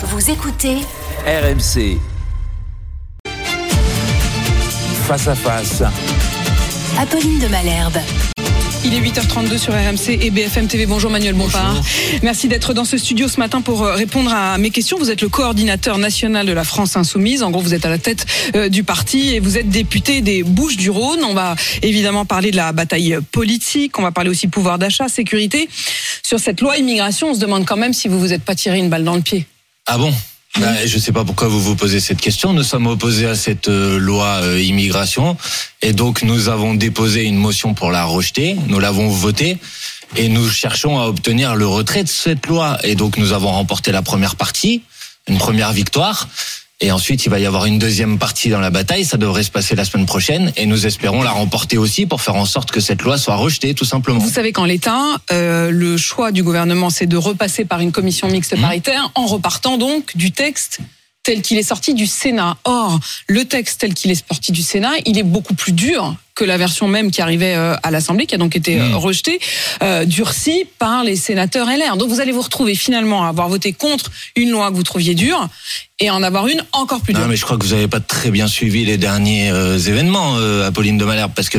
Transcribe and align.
Vous 0.00 0.30
écoutez 0.30 0.76
RMC. 1.26 1.98
Face 5.08 5.26
à 5.26 5.34
face. 5.34 5.82
Apolline 6.96 7.40
de 7.40 7.48
Malherbe. 7.48 7.98
Il 8.84 8.94
est 8.94 9.00
8h32 9.00 9.58
sur 9.58 9.72
RMC 9.72 10.24
et 10.24 10.30
BFM 10.30 10.68
TV. 10.68 10.86
Bonjour 10.86 11.10
Manuel 11.10 11.34
Bompard. 11.34 11.82
Merci 12.22 12.46
d'être 12.46 12.74
dans 12.74 12.84
ce 12.84 12.96
studio 12.96 13.26
ce 13.26 13.40
matin 13.40 13.60
pour 13.60 13.82
euh, 13.82 13.94
répondre 13.94 14.32
à 14.32 14.56
mes 14.56 14.70
questions. 14.70 14.98
Vous 14.98 15.10
êtes 15.10 15.20
le 15.20 15.28
coordinateur 15.28 15.98
national 15.98 16.46
de 16.46 16.52
la 16.52 16.62
France 16.62 16.94
Insoumise. 16.96 17.42
En 17.42 17.50
gros, 17.50 17.60
vous 17.60 17.74
êtes 17.74 17.84
à 17.84 17.90
la 17.90 17.98
tête 17.98 18.24
euh, 18.54 18.68
du 18.68 18.84
parti 18.84 19.34
et 19.34 19.40
vous 19.40 19.58
êtes 19.58 19.68
député 19.68 20.20
des 20.20 20.44
Bouches 20.44 20.76
du 20.76 20.90
Rhône. 20.90 21.24
On 21.24 21.34
va 21.34 21.56
évidemment 21.82 22.24
parler 22.24 22.52
de 22.52 22.56
la 22.56 22.70
bataille 22.70 23.18
politique. 23.32 23.98
On 23.98 24.02
va 24.02 24.12
parler 24.12 24.30
aussi 24.30 24.46
pouvoir 24.46 24.78
d'achat, 24.78 25.08
sécurité. 25.08 25.68
Sur 26.22 26.38
cette 26.38 26.60
loi 26.60 26.76
immigration, 26.76 27.30
on 27.30 27.34
se 27.34 27.40
demande 27.40 27.66
quand 27.66 27.76
même 27.76 27.92
si 27.92 28.06
vous 28.06 28.20
vous 28.20 28.32
êtes 28.32 28.44
pas 28.44 28.54
tiré 28.54 28.78
une 28.78 28.90
balle 28.90 29.02
dans 29.02 29.16
le 29.16 29.22
pied. 29.22 29.44
Ah 29.90 29.96
bon? 29.96 30.12
Bah, 30.60 30.86
je 30.86 30.96
ne 30.96 31.00
sais 31.00 31.12
pas 31.12 31.24
pourquoi 31.24 31.48
vous 31.48 31.62
vous 31.62 31.74
posez 31.74 31.98
cette 31.98 32.20
question. 32.20 32.52
Nous 32.52 32.62
sommes 32.62 32.86
opposés 32.86 33.26
à 33.26 33.34
cette 33.34 33.68
euh, 33.68 33.98
loi 33.98 34.40
euh, 34.42 34.60
immigration 34.60 35.38
et 35.80 35.94
donc 35.94 36.22
nous 36.22 36.50
avons 36.50 36.74
déposé 36.74 37.24
une 37.24 37.36
motion 37.36 37.72
pour 37.72 37.90
la 37.90 38.04
rejeter. 38.04 38.54
Nous 38.66 38.80
l'avons 38.80 39.08
votée 39.08 39.56
et 40.14 40.28
nous 40.28 40.46
cherchons 40.46 41.00
à 41.00 41.06
obtenir 41.06 41.56
le 41.56 41.66
retrait 41.66 42.04
de 42.04 42.08
cette 42.08 42.46
loi. 42.48 42.76
Et 42.84 42.96
donc 42.96 43.16
nous 43.16 43.32
avons 43.32 43.50
remporté 43.50 43.90
la 43.90 44.02
première 44.02 44.36
partie, 44.36 44.82
une 45.26 45.38
première 45.38 45.72
victoire. 45.72 46.28
Et 46.80 46.92
ensuite, 46.92 47.24
il 47.26 47.28
va 47.28 47.40
y 47.40 47.46
avoir 47.46 47.66
une 47.66 47.78
deuxième 47.78 48.18
partie 48.18 48.50
dans 48.50 48.60
la 48.60 48.70
bataille. 48.70 49.04
Ça 49.04 49.16
devrait 49.16 49.42
se 49.42 49.50
passer 49.50 49.74
la 49.74 49.84
semaine 49.84 50.06
prochaine. 50.06 50.52
Et 50.56 50.64
nous 50.64 50.86
espérons 50.86 51.22
la 51.22 51.30
remporter 51.30 51.76
aussi 51.76 52.06
pour 52.06 52.20
faire 52.20 52.36
en 52.36 52.44
sorte 52.44 52.70
que 52.70 52.78
cette 52.80 53.02
loi 53.02 53.18
soit 53.18 53.34
rejetée, 53.34 53.74
tout 53.74 53.84
simplement. 53.84 54.20
Vous 54.20 54.30
savez 54.30 54.52
qu'en 54.52 54.64
l'état, 54.64 55.02
euh, 55.32 55.70
le 55.72 55.96
choix 55.96 56.30
du 56.30 56.44
gouvernement, 56.44 56.90
c'est 56.90 57.06
de 57.06 57.16
repasser 57.16 57.64
par 57.64 57.80
une 57.80 57.90
commission 57.92 58.28
mixte 58.28 58.56
Mmh. 58.56 58.60
paritaire 58.60 59.10
en 59.14 59.26
repartant 59.26 59.76
donc 59.76 60.16
du 60.16 60.30
texte 60.30 60.78
tel 61.24 61.42
qu'il 61.42 61.58
est 61.58 61.62
sorti 61.62 61.92
du 61.94 62.06
Sénat. 62.06 62.56
Or, 62.64 62.98
le 63.26 63.44
texte 63.44 63.80
tel 63.80 63.92
qu'il 63.92 64.10
est 64.10 64.26
sorti 64.26 64.52
du 64.52 64.62
Sénat, 64.62 64.92
il 65.04 65.18
est 65.18 65.24
beaucoup 65.24 65.54
plus 65.54 65.72
dur 65.72 66.14
que 66.38 66.44
la 66.44 66.56
version 66.56 66.88
même 66.88 67.10
qui 67.10 67.20
arrivait 67.20 67.54
euh, 67.56 67.74
à 67.82 67.90
l'Assemblée, 67.90 68.26
qui 68.26 68.34
a 68.34 68.38
donc 68.38 68.54
été 68.56 68.78
euh, 68.78 68.88
Mmh. 68.88 68.94
rejetée, 68.94 69.40
euh, 69.82 70.04
durcie 70.04 70.64
par 70.78 71.04
les 71.04 71.16
sénateurs 71.16 71.68
LR. 71.68 71.96
Donc 71.96 72.08
vous 72.08 72.20
allez 72.20 72.32
vous 72.32 72.42
retrouver 72.42 72.74
finalement 72.74 73.24
à 73.24 73.28
avoir 73.28 73.48
voté 73.48 73.72
contre 73.72 74.10
une 74.36 74.50
loi 74.50 74.70
que 74.70 74.76
vous 74.76 74.82
trouviez 74.82 75.14
dure 75.14 75.48
et 76.00 76.10
en 76.10 76.22
avoir 76.22 76.46
une 76.46 76.64
encore 76.72 77.00
plus 77.00 77.12
dure. 77.12 77.22
Non, 77.22 77.28
mais 77.28 77.36
je 77.36 77.44
crois 77.44 77.56
que 77.58 77.64
vous 77.64 77.74
n'avez 77.74 77.88
pas 77.88 78.00
très 78.00 78.30
bien 78.30 78.46
suivi 78.46 78.84
les 78.84 78.96
derniers 78.96 79.50
euh, 79.50 79.78
événements, 79.78 80.36
euh, 80.36 80.68
Apolline 80.68 80.96
de 80.96 81.04
Malherbe, 81.04 81.32
parce 81.34 81.48
que 81.48 81.58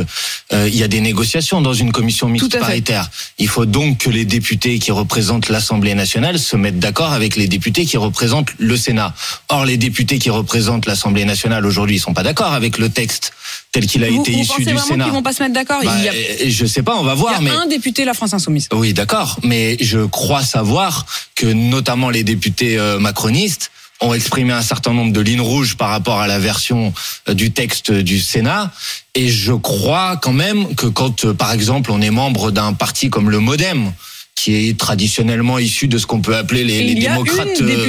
euh, 0.53 0.69
il 0.69 0.75
y 0.75 0.83
a 0.83 0.88
des 0.88 1.02
négociations 1.02 1.61
dans 1.61 1.73
une 1.73 1.91
commission 1.91 2.30
mixte 2.30 2.57
paritaire. 2.57 3.09
Il 3.38 3.50
faut 3.50 3.66
donc 3.66 3.97
que 3.97 4.09
les 4.09 4.25
députés 4.25 4.80
qui 4.80 4.91
représentent 4.91 5.50
l'Assemblée 5.50 5.94
nationale 5.94 6.39
se 6.39 6.55
mettent 6.55 6.80
d'accord 6.80 7.11
avec 7.11 7.35
les 7.35 7.47
députés 7.47 7.85
qui 7.85 7.97
représentent 7.97 8.52
le 8.57 8.77
Sénat. 8.77 9.13
Or, 9.50 9.66
les 9.66 9.77
députés 9.77 10.19
qui 10.19 10.30
représentent 10.30 10.85
l'Assemblée 10.85 11.25
nationale 11.25 11.66
aujourd'hui, 11.66 11.97
ils 11.97 12.00
sont 12.00 12.13
pas 12.13 12.23
d'accord 12.23 12.53
avec 12.53 12.77
le 12.77 12.89
texte 12.89 13.33
tel 13.72 13.86
qu'il 13.86 14.03
a 14.03 14.09
vous, 14.09 14.22
été 14.22 14.31
vous 14.31 14.39
issu 14.39 14.64
du 14.66 14.78
Sénat. 14.78 15.03
qu'ils 15.05 15.14
vont 15.14 15.22
pas 15.23 15.33
se 15.33 15.44
mettre 15.44 15.53
d'accord 15.55 15.81
Bah, 15.83 15.92
a, 15.92 16.50
je 16.50 16.66
sais 16.66 16.83
pas, 16.83 16.95
on 16.97 17.03
va 17.03 17.14
il 17.14 17.17
y 17.17 17.19
voir, 17.19 17.36
a 17.36 17.42
mais 17.42 17.52
un 17.52 17.67
député 17.67 18.06
La 18.06 18.14
France 18.14 18.33
Insoumise. 18.33 18.67
oui, 18.73 18.94
d'accord, 18.94 19.39
mais 19.44 19.78
je 19.80 20.06
crois 20.06 20.44
savoir 20.44 21.06
que 21.36 21.45
notamment 21.47 22.09
les 22.09 22.23
députés 22.23 22.78
euh, 22.78 23.00
macronistes 23.00 23.72
ont 24.02 24.14
exprimé 24.14 24.53
un 24.53 24.61
certain 24.61 24.94
nombre 24.94 25.11
de 25.11 25.19
lignes 25.19 25.41
rouges 25.41 25.75
par 25.75 25.89
rapport 25.89 26.19
à 26.22 26.28
la 26.28 26.39
version 26.39 26.94
euh, 27.28 27.33
du 27.33 27.52
texte 27.52 27.91
du 27.91 28.19
Sénat. 28.22 28.72
Et 29.14 29.28
je 29.30 29.52
crois 29.53 30.17
quand 30.22 30.31
même 30.34 30.73
que 30.75 30.88
quand, 30.88 31.25
euh, 31.25 31.34
par 31.34 31.52
exemple, 31.52 31.91
on 31.91 32.02
est 32.02 32.09
membre 32.09 32.52
d'un 32.52 32.72
parti 32.73 33.09
comme 33.09 33.30
le 33.30 33.39
MoDem, 33.39 33.91
qui 34.36 34.56
est 34.69 34.80
traditionnellement 34.80 35.59
issu 35.59 35.89
de 35.89 35.97
ce 35.97 36.06
qu'on 36.06 36.22
peut 36.22 36.38
appeler 36.38 36.63
les, 36.63 36.81
les 36.81 36.95
démocrates, 36.95 37.47
euh, 37.59 37.86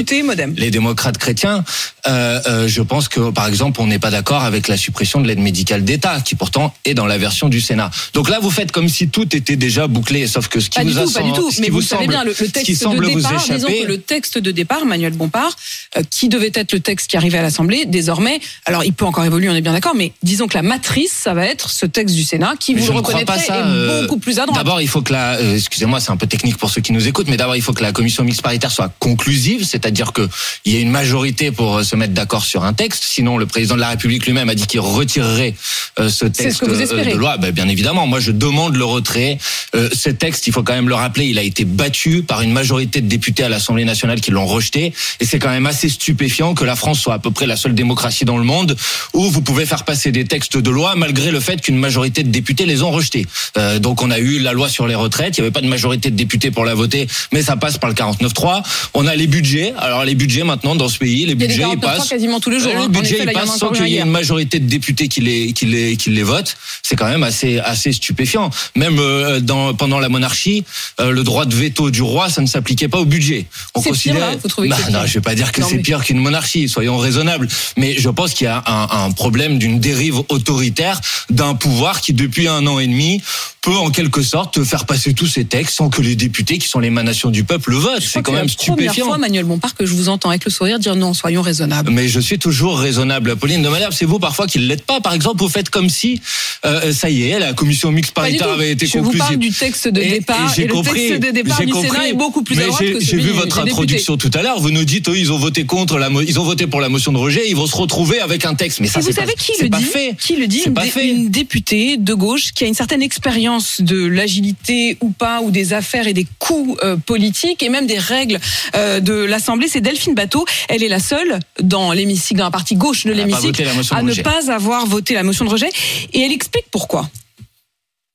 les 0.56 0.70
démocrates 0.72 1.16
chrétiens, 1.16 1.62
euh, 2.06 2.40
euh, 2.46 2.68
je 2.68 2.82
pense 2.82 3.08
que 3.08 3.30
par 3.30 3.46
exemple 3.46 3.80
on 3.80 3.86
n'est 3.86 3.98
pas 3.98 4.10
d'accord 4.10 4.42
avec 4.42 4.68
la 4.68 4.76
suppression 4.76 5.20
de 5.20 5.26
l'aide 5.26 5.38
médicale 5.38 5.84
d'État, 5.84 6.20
qui 6.20 6.34
pourtant 6.34 6.74
est 6.84 6.94
dans 6.94 7.06
la 7.06 7.18
version 7.18 7.48
du 7.48 7.60
Sénat. 7.60 7.90
Donc 8.14 8.28
là 8.28 8.38
vous 8.40 8.50
faites 8.50 8.72
comme 8.72 8.88
si 8.88 9.08
tout 9.08 9.34
était 9.34 9.56
déjà 9.56 9.86
bouclé, 9.86 10.26
sauf 10.26 10.48
que 10.48 10.60
ce 10.60 10.70
qui 10.70 10.78
Pas 10.78 10.84
vous 10.84 10.90
du 10.90 10.98
a 10.98 11.04
tout, 11.04 11.12
pas 11.12 11.22
du 11.22 11.32
tout. 11.32 11.50
Mais 11.60 11.68
vous, 11.68 11.80
vous 11.80 11.82
savez 11.82 12.06
bien, 12.06 12.24
le, 12.24 12.34
le 12.38 12.48
texte 12.48 12.84
de 12.84 13.00
départ, 13.00 13.42
disons 13.50 13.68
que 13.68 13.86
le 13.86 13.98
texte 13.98 14.38
de 14.38 14.50
départ, 14.50 14.84
Manuel 14.84 15.12
Bompard, 15.12 15.56
euh, 15.96 16.02
qui 16.08 16.28
devait 16.28 16.52
être 16.54 16.72
le 16.72 16.80
texte 16.80 17.10
qui 17.10 17.16
arrivait 17.16 17.38
à 17.38 17.42
l'Assemblée, 17.42 17.84
désormais, 17.86 18.40
alors 18.64 18.84
il 18.84 18.92
peut 18.92 19.04
encore 19.04 19.24
évoluer, 19.24 19.48
on 19.48 19.54
est 19.54 19.60
bien 19.60 19.72
d'accord, 19.72 19.94
mais 19.94 20.12
disons 20.22 20.46
que 20.46 20.54
la 20.54 20.62
matrice, 20.62 21.12
ça 21.12 21.34
va 21.34 21.44
être 21.44 21.70
ce 21.70 21.86
texte 21.86 22.14
du 22.14 22.24
Sénat, 22.24 22.54
qui, 22.58 22.74
Mais 22.74 22.80
vous 22.80 22.86
je 22.86 22.92
le 22.92 22.98
reconnaîtrez, 22.98 23.40
ça, 23.40 23.58
est 23.58 23.62
euh, 23.62 24.02
beaucoup 24.02 24.18
plus 24.18 24.38
à 24.38 24.46
droite. 24.46 24.58
D'abord, 24.58 24.80
il 24.80 24.88
faut 24.88 25.02
que 25.02 25.12
la, 25.12 25.34
euh, 25.36 25.56
excusez-moi, 25.56 26.00
c'est 26.00 26.10
un 26.10 26.16
peu 26.16 26.26
technique 26.26 26.56
pour 26.56 26.70
ceux 26.70 26.80
qui 26.80 26.92
nous 26.92 27.06
écoutent, 27.08 27.28
mais 27.28 27.36
d'abord, 27.36 27.56
il 27.56 27.62
faut 27.62 27.72
que 27.72 27.82
la 27.82 27.92
commission 27.92 28.24
mixte 28.24 28.42
paritaire 28.42 28.70
soit 28.70 28.92
conclusive, 28.98 29.64
c'est-à-dire 29.64 30.12
que 30.12 30.28
il 30.64 30.72
y 30.72 30.76
ait 30.76 30.82
une 30.82 30.90
majorité 30.90 31.50
pour 31.50 31.84
se 31.90 31.96
mettre 31.96 32.14
d'accord 32.14 32.44
sur 32.44 32.64
un 32.64 32.72
texte. 32.72 33.04
Sinon, 33.04 33.36
le 33.36 33.46
président 33.46 33.74
de 33.74 33.80
la 33.80 33.88
République 33.88 34.24
lui-même 34.26 34.48
a 34.48 34.54
dit 34.54 34.66
qu'il 34.66 34.80
retirerait 34.80 35.54
euh, 35.98 36.08
ce 36.08 36.24
texte 36.24 36.60
ce 36.60 36.64
que 36.64 36.70
vous 36.70 36.92
euh, 36.92 37.04
de 37.04 37.16
loi. 37.16 37.36
Ben, 37.36 37.50
bien 37.50 37.68
évidemment, 37.68 38.06
moi, 38.06 38.20
je 38.20 38.30
demande 38.30 38.76
le 38.76 38.84
retrait. 38.84 39.38
Euh, 39.74 39.88
ce 39.92 40.10
texte, 40.10 40.46
il 40.46 40.52
faut 40.52 40.62
quand 40.62 40.74
même 40.74 40.88
le 40.88 40.94
rappeler, 40.94 41.26
il 41.26 41.38
a 41.38 41.42
été 41.42 41.64
battu 41.64 42.22
par 42.22 42.42
une 42.42 42.52
majorité 42.52 43.00
de 43.00 43.08
députés 43.08 43.42
à 43.42 43.48
l'Assemblée 43.48 43.84
nationale 43.84 44.20
qui 44.20 44.30
l'ont 44.30 44.46
rejeté, 44.46 44.92
et 45.20 45.24
c'est 45.24 45.38
quand 45.38 45.50
même 45.50 45.66
assez 45.66 45.88
stupéfiant 45.88 46.54
que 46.54 46.64
la 46.64 46.76
France 46.76 47.00
soit 47.00 47.14
à 47.14 47.18
peu 47.18 47.30
près 47.30 47.46
la 47.46 47.56
seule 47.56 47.74
démocratie 47.74 48.24
dans 48.24 48.38
le 48.38 48.44
monde 48.44 48.76
où 49.14 49.30
vous 49.30 49.42
pouvez 49.42 49.66
faire 49.66 49.84
passer 49.84 50.12
des 50.12 50.24
textes 50.24 50.56
de 50.56 50.70
loi 50.70 50.94
malgré 50.96 51.30
le 51.30 51.40
fait 51.40 51.60
qu'une 51.60 51.76
majorité 51.76 52.22
de 52.22 52.30
députés 52.30 52.66
les 52.66 52.82
ont 52.82 52.90
rejetés. 52.90 53.26
Euh, 53.56 53.78
donc 53.78 54.02
on 54.02 54.10
a 54.10 54.18
eu 54.18 54.38
la 54.38 54.52
loi 54.52 54.68
sur 54.68 54.86
les 54.86 54.94
retraites, 54.94 55.38
il 55.38 55.40
n'y 55.40 55.46
avait 55.46 55.52
pas 55.52 55.60
de 55.60 55.68
majorité 55.68 56.10
de 56.10 56.16
députés 56.16 56.50
pour 56.50 56.64
la 56.64 56.74
voter, 56.74 57.06
mais 57.32 57.42
ça 57.42 57.56
passe 57.56 57.78
par 57.78 57.90
le 57.90 57.96
49-3. 57.96 58.62
On 58.94 59.06
a 59.06 59.14
les 59.14 59.26
budgets. 59.26 59.72
Alors 59.78 60.04
les 60.04 60.14
budgets 60.14 60.44
maintenant 60.44 60.74
dans 60.76 60.88
ce 60.88 60.98
pays, 60.98 61.26
les 61.26 61.34
budgets 61.34 61.64
ils 61.72 61.79
49 61.80 61.98
passent. 61.98 62.08
quasiment 62.08 62.40
tous 62.40 62.50
les 62.50 62.60
jours. 62.60 62.72
Euh, 62.74 62.86
hein. 62.86 63.00
Effet, 63.02 63.18
ils 63.22 63.24
il 63.28 63.32
passent 63.32 63.56
sans 63.58 63.70
qu'il 63.70 63.88
y 63.88 63.96
ait 63.96 64.00
une 64.00 64.10
majorité 64.10 64.58
de 64.58 64.66
députés 64.68 65.08
qui 65.08 65.20
les 65.20 65.52
qui 65.52 65.66
les 65.66 65.96
qui 65.96 66.10
les 66.10 66.22
votent. 66.22 66.56
C'est 66.82 66.96
quand 66.96 67.08
même 67.08 67.22
assez 67.22 67.58
assez 67.58 67.92
stupéfiant. 67.92 68.50
Même 68.76 68.98
euh, 68.98 69.40
dans 69.40 69.74
pendant 69.74 69.98
la 69.98 70.08
monarchie, 70.08 70.64
euh, 71.00 71.10
le 71.10 71.22
droit 71.22 71.44
de 71.46 71.54
veto 71.54 71.90
du 71.90 72.02
roi, 72.02 72.28
ça 72.28 72.42
ne 72.42 72.46
s'appliquait 72.46 72.88
pas 72.88 72.98
au 72.98 73.04
budget. 73.04 73.46
On 73.74 73.80
trouvez 73.80 74.68
que 74.68 74.70
Bah, 74.70 74.76
non, 74.90 75.06
je 75.06 75.14
vais 75.14 75.20
pas 75.20 75.34
dire 75.34 75.52
que 75.52 75.62
c'est 75.62 75.76
mais- 75.76 75.82
pire 75.82 76.04
qu'une 76.04 76.18
monarchie. 76.18 76.68
Soyons 76.68 76.98
raisonnables. 76.98 77.48
Mais 77.76 77.96
je 77.98 78.08
pense 78.08 78.34
qu'il 78.34 78.44
y 78.44 78.48
a 78.48 78.62
un, 78.66 79.04
un 79.06 79.10
problème 79.12 79.58
d'une 79.58 79.80
dérive 79.80 80.18
autoritaire 80.28 81.00
d'un 81.30 81.54
pouvoir 81.54 82.00
qui 82.00 82.12
depuis 82.12 82.48
un 82.48 82.66
an 82.66 82.78
et 82.78 82.86
demi 82.86 83.22
peut 83.62 83.76
en 83.76 83.90
quelque 83.90 84.22
sorte 84.22 84.64
faire 84.64 84.86
passer 84.86 85.12
tous 85.12 85.26
ces 85.26 85.44
textes 85.44 85.76
sans 85.76 85.90
que 85.90 86.00
les 86.00 86.16
députés 86.16 86.58
qui 86.58 86.66
sont 86.66 86.80
l'émanation 86.80 87.30
du 87.30 87.44
peuple 87.44 87.70
le 87.72 87.76
votent. 87.76 88.00
C'est 88.00 88.22
quand 88.22 88.32
même 88.32 88.48
c'est 88.48 88.58
la 88.58 88.72
première 88.74 88.90
stupéfiant. 88.90 89.06
fois, 89.06 89.18
Manuel 89.18 89.44
Bompard, 89.44 89.74
que 89.74 89.84
je 89.84 89.92
vous 89.92 90.08
entends 90.08 90.30
avec 90.30 90.44
le 90.44 90.50
sourire 90.50 90.78
dire 90.78 90.96
non, 90.96 91.12
soyons 91.12 91.42
raisonnables. 91.42 91.69
Mais 91.90 92.08
je 92.08 92.20
suis 92.20 92.38
toujours 92.38 92.78
raisonnable, 92.78 93.30
Apolline 93.30 93.62
de 93.62 93.68
Malherbe. 93.68 93.92
C'est 93.92 94.04
vous 94.04 94.18
parfois 94.18 94.46
qui 94.46 94.58
ne 94.58 94.66
l'êtes 94.66 94.84
pas. 94.84 95.00
Par 95.00 95.14
exemple, 95.14 95.40
vous 95.40 95.48
faites 95.48 95.70
comme 95.70 95.88
si, 95.88 96.20
euh, 96.64 96.92
ça 96.92 97.10
y 97.10 97.22
est, 97.28 97.38
la 97.38 97.52
commission 97.52 97.90
mixte 97.92 98.12
paritaire 98.12 98.48
avait 98.50 98.70
été 98.72 98.86
je 98.86 98.98
vous 98.98 99.04
conclusive. 99.04 99.26
parle 99.26 99.36
du 99.38 99.50
texte 99.52 99.88
de 99.88 100.00
Et- 100.00 100.10
départ 100.10 100.52
et 100.58 100.62
et, 100.62 100.66
le 100.66 100.74
texte 100.82 101.20
de 101.20 101.30
départ 101.30 101.58
j'ai 101.58 101.66
du 101.66 101.72
compris. 101.72 101.88
Sénat 101.90 102.08
est 102.08 102.12
beaucoup 102.14 102.42
plus 102.42 102.56
Mais 102.56 102.64
à 102.64 102.66
droite 102.66 102.82
j'ai- 102.82 102.92
que 102.94 103.00
J'ai 103.00 103.06
celui 103.06 103.22
vu 103.24 103.30
votre 103.30 103.46
députés. 103.56 103.70
introduction 103.70 104.16
tout 104.16 104.30
à 104.34 104.42
l'heure. 104.42 104.60
Vous 104.60 104.70
nous 104.70 104.84
dites, 104.84 105.08
eux, 105.08 105.16
ils 105.18 105.32
ont 105.32 105.38
voté 105.38 105.64
contre 105.64 105.98
la, 105.98 106.08
ils 106.26 106.38
ont 106.40 106.44
voté 106.44 106.66
pour 106.66 106.80
la 106.80 106.88
motion 106.88 107.12
de 107.12 107.18
rejet. 107.18 107.42
Ils 107.48 107.56
vont 107.56 107.66
se 107.66 107.76
retrouver 107.76 108.20
avec 108.20 108.44
un 108.44 108.54
texte. 108.54 108.80
Mais 108.80 108.86
ça, 108.88 109.00
vous 109.00 109.06
c'est 109.06 109.12
savez 109.12 109.32
pas, 109.34 109.42
qui 109.42 109.52
c'est 109.56 109.64
le 109.64 109.70
pas 109.70 109.78
dit 109.78 109.84
fait. 109.84 110.16
Qui 110.18 110.36
le 110.36 110.46
dit 110.46 110.62
pas 110.74 110.82
fait. 110.82 111.08
une 111.08 111.28
députée 111.30 111.96
de 111.96 112.14
gauche 112.14 112.52
qui 112.52 112.64
a 112.64 112.66
une 112.66 112.74
certaine 112.74 113.02
expérience 113.02 113.80
de 113.80 114.04
l'agilité 114.06 114.96
ou 115.00 115.10
pas, 115.10 115.40
ou 115.42 115.50
des 115.50 115.72
affaires 115.72 116.06
et 116.06 116.12
des 116.14 116.26
coups 116.38 116.78
euh, 116.82 116.96
politiques 116.96 117.62
et 117.62 117.68
même 117.68 117.86
des 117.86 117.98
règles 117.98 118.38
euh, 118.74 119.00
de 119.00 119.12
l'Assemblée. 119.12 119.68
C'est 119.68 119.80
Delphine 119.80 120.14
Bateau. 120.14 120.44
Elle 120.68 120.82
est 120.82 120.88
la 120.88 121.00
seule 121.00 121.38
dans 121.62 121.92
l'hémicycle, 121.92 122.38
dans 122.38 122.44
la 122.44 122.50
partie 122.50 122.76
gauche 122.76 123.06
de 123.06 123.12
l'hémicycle, 123.12 123.64
à 123.90 124.02
ne 124.02 124.14
pas 124.22 124.50
avoir 124.50 124.86
voté 124.86 125.14
la 125.14 125.22
motion 125.22 125.44
de 125.44 125.50
rejet. 125.50 125.70
Et 126.12 126.20
elle 126.20 126.32
explique 126.32 126.66
pourquoi. 126.70 127.08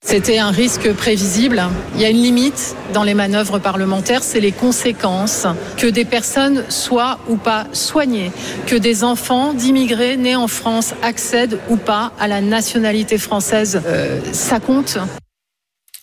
C'était 0.06 0.38
un 0.38 0.51
risque 0.51 0.94
prévisible. 0.94 1.63
Il 1.95 2.01
y 2.01 2.06
a 2.06 2.09
une 2.09 2.22
limite 2.22 2.75
dans 2.94 3.01
les 3.01 3.16
manœuvres 3.16 3.57
parlementaires, 3.57 4.22
c'est 4.22 4.39
les 4.39 4.51
conséquences. 4.51 5.47
Que 5.78 5.88
des 5.88 6.06
personnes 6.06 6.63
soient 6.69 7.17
ou 7.28 7.38
pas 7.38 7.66
soignées, 7.73 8.31
que 8.68 8.75
des 8.75 9.03
enfants 9.03 9.53
d'immigrés 9.53 10.15
nés 10.15 10.36
en 10.36 10.48
France 10.48 10.94
accèdent 11.01 11.59
ou 11.69 11.77
pas 11.77 12.12
à 12.19 12.27
la 12.27 12.41
nationalité 12.41 13.18
française, 13.18 13.81
euh, 13.88 14.21
ça 14.31 14.59
compte. 14.59 15.00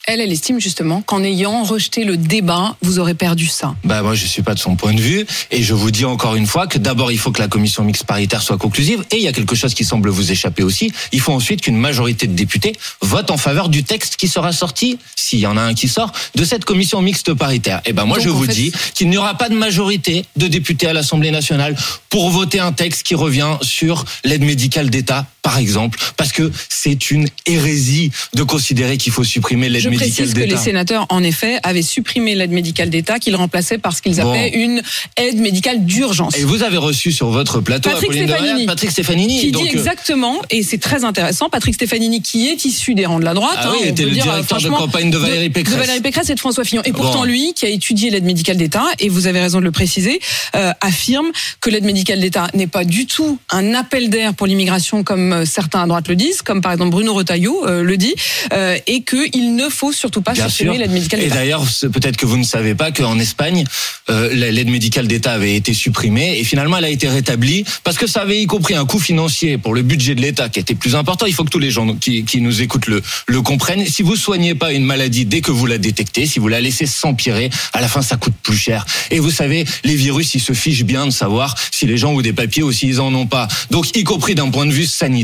Elle, 0.09 0.21
elle 0.21 0.33
estime 0.33 0.61
justement 0.61 1.01
qu'en 1.01 1.23
ayant 1.23 1.63
rejeté 1.63 2.03
le 2.03 2.17
débat, 2.17 2.77
vous 2.83 2.99
aurez 2.99 3.15
perdu 3.15 3.47
ça. 3.47 3.77
Bah 3.85 4.03
moi 4.03 4.17
je 4.17 4.27
suis 4.27 4.43
pas 4.43 4.55
de 4.55 4.59
son 4.59 4.75
point 4.75 4.93
de 4.95 5.01
vue 5.01 5.25
et 5.53 5.63
je 5.63 5.75
vous 5.75 5.93
dis 5.93 6.05
encore 6.05 6.35
une 6.35 6.47
fois 6.47 6.67
que 6.67 6.77
d'abord 6.79 7.13
il 7.13 7.19
faut 7.19 7.31
que 7.31 7.39
la 7.39 7.47
commission 7.47 7.85
mixte 7.85 8.05
paritaire 8.05 8.43
soit 8.43 8.59
conclusive 8.59 9.05
et 9.13 9.17
il 9.19 9.23
y 9.23 9.29
a 9.29 9.33
quelque 9.33 9.55
chose 9.55 9.75
qui 9.75 9.85
semble 9.85 10.11
vous 10.11 10.33
échapper 10.33 10.65
aussi. 10.65 10.93
Il 11.13 11.21
faut 11.21 11.33
ensuite 11.33 11.61
qu'une 11.61 11.77
majorité 11.77 12.27
de 12.27 12.33
députés 12.33 12.73
vote 13.01 13.31
en 13.31 13.37
faveur 13.37 13.69
du 13.69 13.85
texte 13.85 14.17
qui 14.17 14.27
sera 14.27 14.53
sorti, 14.53 14.99
s'il 15.15 15.39
y 15.39 15.47
en 15.47 15.57
a 15.57 15.63
un 15.63 15.75
qui 15.75 15.87
sort, 15.87 16.11
de 16.35 16.45
cette 16.45 16.65
commission 16.65 17.01
mixte 17.01 17.33
paritaire. 17.33 17.81
Et 17.85 17.93
ben 17.93 18.05
moi 18.05 18.17
Donc, 18.17 18.27
je 18.27 18.31
vous 18.31 18.47
fait, 18.47 18.53
dis 18.53 18.73
qu'il 18.95 19.09
n'y 19.09 19.19
aura 19.19 19.39
pas 19.39 19.49
de 19.49 19.55
majorité 19.55 20.25
de 20.35 20.49
députés 20.49 20.89
à 20.89 20.93
l'Assemblée 20.93 21.31
nationale 21.31 21.77
pour 22.11 22.31
voter 22.31 22.59
un 22.59 22.73
texte 22.73 23.05
qui 23.05 23.15
revient 23.15 23.57
sur 23.63 24.05
l'aide 24.25 24.43
médicale 24.43 24.91
d'État 24.91 25.27
par 25.43 25.59
exemple, 25.59 25.99
parce 26.17 26.33
que 26.33 26.51
c'est 26.69 27.11
une 27.11 27.29
hérésie 27.47 28.11
de 28.35 28.43
considérer 28.45 28.97
qu'il 28.97 29.13
faut 29.13 29.25
supprimer 29.25 29.69
l'aide 29.69 29.83
Je 29.83 29.89
médicale 29.89 30.11
précise 30.13 30.35
que 30.35 30.41
les 30.41 30.47
d'État. 30.47 30.61
sénateurs, 30.61 31.07
en 31.09 31.23
effet, 31.23 31.59
avaient 31.65 31.83
supprimé 31.83 32.35
l'aide 32.35 32.53
médicale 32.53 32.91
d'État 32.91 33.19
qu'ils 33.19 33.35
remplaçaient 33.35 33.79
par 33.79 33.95
ce 33.97 34.03
qu'ils 34.03 34.21
appelaient 34.21 34.51
une 34.55 34.83
aide 35.17 35.39
médicale 35.41 35.85
d'urgence. 35.85 36.37
Et 36.39 36.45
vous 36.45 36.63
avez 36.63 36.77
reçu 36.77 37.11
sur 37.11 37.31
votre 37.31 37.61
plateau 37.61 37.91
Patrick 37.91 38.11
de 38.13 38.17
Stefanini. 38.27 38.67
Patrick 38.67 38.91
Stefanini. 38.93 39.41
qui 39.41 39.51
donc, 39.51 39.63
dit 39.65 39.69
euh, 39.71 39.79
exactement, 39.79 40.41
et 40.51 40.63
c'est 40.63 40.79
très 40.79 41.05
intéressant, 41.05 41.51
Patrick 41.51 41.75
Stefanini, 41.75 42.23
qui 42.23 42.49
est 42.49 42.65
issu 42.65 42.95
des 42.95 43.05
rangs 43.07 43.19
de 43.19 43.25
la 43.25 43.35
droite. 43.35 43.57
Ah 43.59 43.69
hein, 43.69 43.73
oui, 43.73 43.79
il 43.83 43.89
on 43.89 43.91
était 43.91 44.05
le 44.05 44.11
dire, 44.13 44.23
directeur 44.23 44.61
de 44.61 44.69
campagne 44.69 45.11
de 45.11 45.19
Valérie 45.19 45.51
Pécresse. 45.51 45.75
De 45.75 45.81
Valérie 45.81 46.01
Pécresse 46.01 46.31
et 46.31 46.35
de 46.35 46.41
François 46.41 46.65
Fillon. 46.65 46.83
Et 46.85 46.93
pourtant, 46.93 47.21
Bon. 47.21 47.25
lui, 47.25 47.53
qui 47.55 47.67
a 47.67 47.69
étudié 47.69 48.11
l'aide 48.11 48.25
médicale 48.25 48.57
d'État, 48.57 48.85
et 49.01 49.09
vous 49.09 49.27
avez 49.27 49.41
raison 49.41 49.59
de 49.59 49.65
le 49.65 49.73
préciser, 49.73 50.21
euh, 50.55 50.73
affirme 50.81 51.33
que 51.61 51.69
l'aide 51.69 51.85
médicale 51.85 52.21
d'État 52.21 52.47
n'est 52.55 52.67
pas 52.69 52.85
du 52.85 53.07
tout 53.07 53.39
un 53.51 53.75
appel 53.75 54.09
d'air 54.09 54.35
pour 54.35 54.47
l'immigration, 54.47 55.03
comme 55.03 55.32
euh, 55.33 55.45
certains 55.45 55.83
à 55.83 55.87
droite 55.87 56.09
le 56.09 56.17
disent, 56.17 56.43
comme 56.43 56.61
par 56.61 56.73
exemple 56.73 56.91
Bruno 56.91 57.15
Retailleau 57.15 57.67
euh, 57.67 57.83
le 57.83 57.97
dit, 57.97 58.15
euh, 58.53 58.77
et 58.87 59.03
qu'il 59.03 59.57
ne 59.57 59.69
faut 59.69 59.93
surtout 59.93 60.23
pas 60.23 60.33
Bien 60.33 60.49
supprimer 60.49 60.79
l'aide 60.79 60.93
médicale 60.93 61.21
Et 61.21 61.25
d'État. 61.25 61.35
d'ailleurs, 61.37 61.69
c'est- 61.69 61.89
peut-être 61.89 62.17
que 62.17 62.27
vous 62.27 62.37
ne 62.37 62.45
savez 62.45 62.75
pas 62.75 62.91
qu'en 62.93 63.19
Espagne, 63.19 63.65
euh, 64.11 64.31
la- 64.35 64.51
l'aide 64.51 64.69
médicale 64.69 65.07
d'État 65.09 65.33
avait 65.33 65.57
été 65.57 65.75
supprimée 65.75 66.39
et 66.39 66.45
finalement 66.45 66.77
elle 66.79 66.85
a 66.85 66.91
été 66.91 67.09
rétablie 67.09 67.65
parce 67.85 67.99
que 67.99 68.07
ça 68.07 68.21
avait 68.23 68.41
y 68.41 68.47
compris 68.47 68.75
un 68.75 68.85
coût 68.85 68.99
financier 68.99 69.59
pour 69.59 69.75
le 69.75 69.83
budget 69.83 70.15
de 70.15 70.21
l'État 70.21 70.49
qui 70.49 70.59
était 70.61 70.75
plus 70.75 70.95
important. 70.95 71.27
Il 71.27 71.35
faut 71.35 71.45
que 71.45 71.51
tous 71.51 71.59
les 71.59 71.71
gens 71.71 71.95
qui, 71.97 72.25
qui 72.25 72.41
nous 72.41 72.63
écoutent 72.63 72.87
le, 72.87 73.03
le 73.27 73.43
comprennent. 73.43 73.87
Si 73.87 74.03
vous 74.03 74.17
soignez 74.17 74.55
pas 74.55 74.73
une 74.73 74.85
maladie 74.85 75.25
dès 75.25 75.41
que 75.41 75.51
vous 75.51 75.67
la 75.67 75.79
détectez, 75.79 76.27
si 76.27 76.39
vous 76.39 76.49
la 76.49 76.61
laissez 76.61 76.87
s'empirer, 76.87 77.51
à 77.73 77.81
la 77.81 77.89
fin 77.89 78.03
ça 78.03 78.17
coûte 78.17 78.35
plus 78.43 78.57
cher. 78.57 78.85
Et 79.11 79.19
vous 79.19 79.31
savez, 79.31 79.65
les 79.85 79.95
virus, 79.97 80.35
ils 80.35 80.41
se 80.41 80.53
fichent 80.53 80.85
bien 80.85 81.07
de 81.07 81.11
savoir 81.11 81.55
si 81.71 81.87
les 81.87 81.97
gens 81.97 82.13
ont 82.13 82.21
des 82.21 82.33
papiers 82.33 82.63
ou 82.63 82.73
s'ils 82.73 83.01
en 83.01 83.15
ont 83.15 83.27
pas. 83.27 83.49
Donc, 83.71 83.97
y 83.97 84.05
compris 84.05 84.35
d'un 84.35 84.51
point 84.51 84.67
de 84.67 84.73
vue 84.73 84.87
sanitaire, 84.87 85.22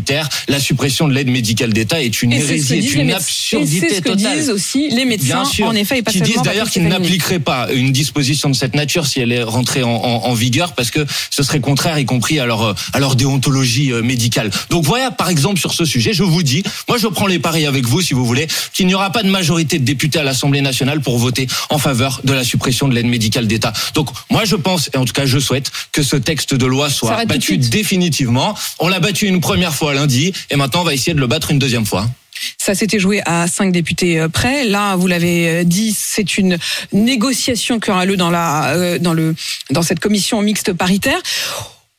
la 0.48 0.60
suppression 0.60 1.08
de 1.08 1.14
l'aide 1.14 1.28
médicale 1.28 1.72
d'État 1.72 2.02
est 2.02 2.22
une 2.22 2.32
Et 2.32 2.40
ce 2.40 2.44
hérésie, 2.46 2.74
est 2.78 2.92
une 2.94 3.12
absurdité 3.12 3.86
Et 3.86 3.88
c'est 3.90 3.94
ce 3.96 4.00
que 4.02 4.08
totale. 4.10 4.38
disent 4.38 4.50
aussi 4.50 4.88
les 4.90 5.04
médecins, 5.04 5.44
sûr. 5.44 5.66
en 5.66 5.72
effet, 5.74 5.98
et 5.98 6.02
pas 6.02 6.10
qui 6.10 6.20
disent 6.20 6.42
d'ailleurs 6.42 6.70
qu'ils 6.70 6.86
n'appliqueraient 6.88 7.38
pas 7.38 7.68
une 7.72 7.92
disposition 7.92 8.48
de 8.50 8.54
cette 8.56 8.74
nature 8.74 9.06
si 9.06 9.20
elle 9.20 9.32
est 9.32 9.42
rentrée 9.42 9.82
en, 9.82 9.90
en- 9.90 10.24
en 10.24 10.34
vigueur 10.34 10.72
parce 10.74 10.90
que 10.90 11.04
ce 11.30 11.42
serait 11.42 11.60
contraire 11.60 11.98
y 11.98 12.04
compris 12.04 12.38
à 12.40 12.46
leur, 12.46 12.74
à 12.92 12.98
leur 13.00 13.16
déontologie 13.16 13.92
euh, 13.92 14.02
médicale. 14.02 14.50
Donc 14.70 14.84
voilà, 14.84 15.10
par 15.10 15.28
exemple, 15.28 15.58
sur 15.58 15.72
ce 15.72 15.84
sujet, 15.84 16.12
je 16.12 16.22
vous 16.22 16.42
dis, 16.42 16.62
moi 16.88 16.98
je 16.98 17.06
prends 17.06 17.26
les 17.26 17.38
paris 17.38 17.66
avec 17.66 17.86
vous 17.86 18.00
si 18.00 18.14
vous 18.14 18.24
voulez, 18.24 18.46
qu'il 18.72 18.86
n'y 18.86 18.94
aura 18.94 19.10
pas 19.10 19.22
de 19.22 19.28
majorité 19.30 19.78
de 19.78 19.84
députés 19.84 20.18
à 20.18 20.22
l'Assemblée 20.24 20.60
nationale 20.60 21.00
pour 21.00 21.18
voter 21.18 21.46
en 21.70 21.78
faveur 21.78 22.20
de 22.24 22.32
la 22.32 22.44
suppression 22.44 22.88
de 22.88 22.94
l'aide 22.94 23.06
médicale 23.06 23.46
d'État. 23.46 23.72
Donc 23.94 24.08
moi 24.30 24.44
je 24.44 24.56
pense, 24.56 24.90
et 24.94 24.96
en 24.96 25.04
tout 25.04 25.12
cas 25.12 25.26
je 25.26 25.38
souhaite, 25.38 25.70
que 25.92 26.02
ce 26.02 26.16
texte 26.16 26.54
de 26.54 26.66
loi 26.66 26.90
soit 26.90 27.24
battu 27.24 27.58
définitivement. 27.58 28.54
On 28.78 28.88
l'a 28.88 29.00
battu 29.00 29.26
une 29.26 29.40
première 29.40 29.74
fois 29.74 29.87
lundi 29.94 30.32
et 30.50 30.56
maintenant 30.56 30.82
on 30.82 30.84
va 30.84 30.94
essayer 30.94 31.14
de 31.14 31.20
le 31.20 31.26
battre 31.26 31.50
une 31.50 31.58
deuxième 31.58 31.86
fois. 31.86 32.08
Ça 32.56 32.74
s'était 32.74 32.98
joué 32.98 33.20
à 33.24 33.46
cinq 33.46 33.72
députés 33.72 34.20
euh, 34.20 34.28
près. 34.28 34.64
Là, 34.64 34.96
vous 34.96 35.06
l'avez 35.06 35.48
euh, 35.48 35.64
dit, 35.64 35.94
c'est 35.96 36.38
une 36.38 36.58
négociation 36.92 37.80
qui 37.80 37.90
aura 37.90 38.04
lieu 38.04 38.16
dans 38.16 38.30
la 38.30 38.74
euh, 38.74 38.98
dans 38.98 39.14
le 39.14 39.34
dans 39.70 39.82
cette 39.82 40.00
commission 40.00 40.40
mixte 40.42 40.72
paritaire. 40.72 41.20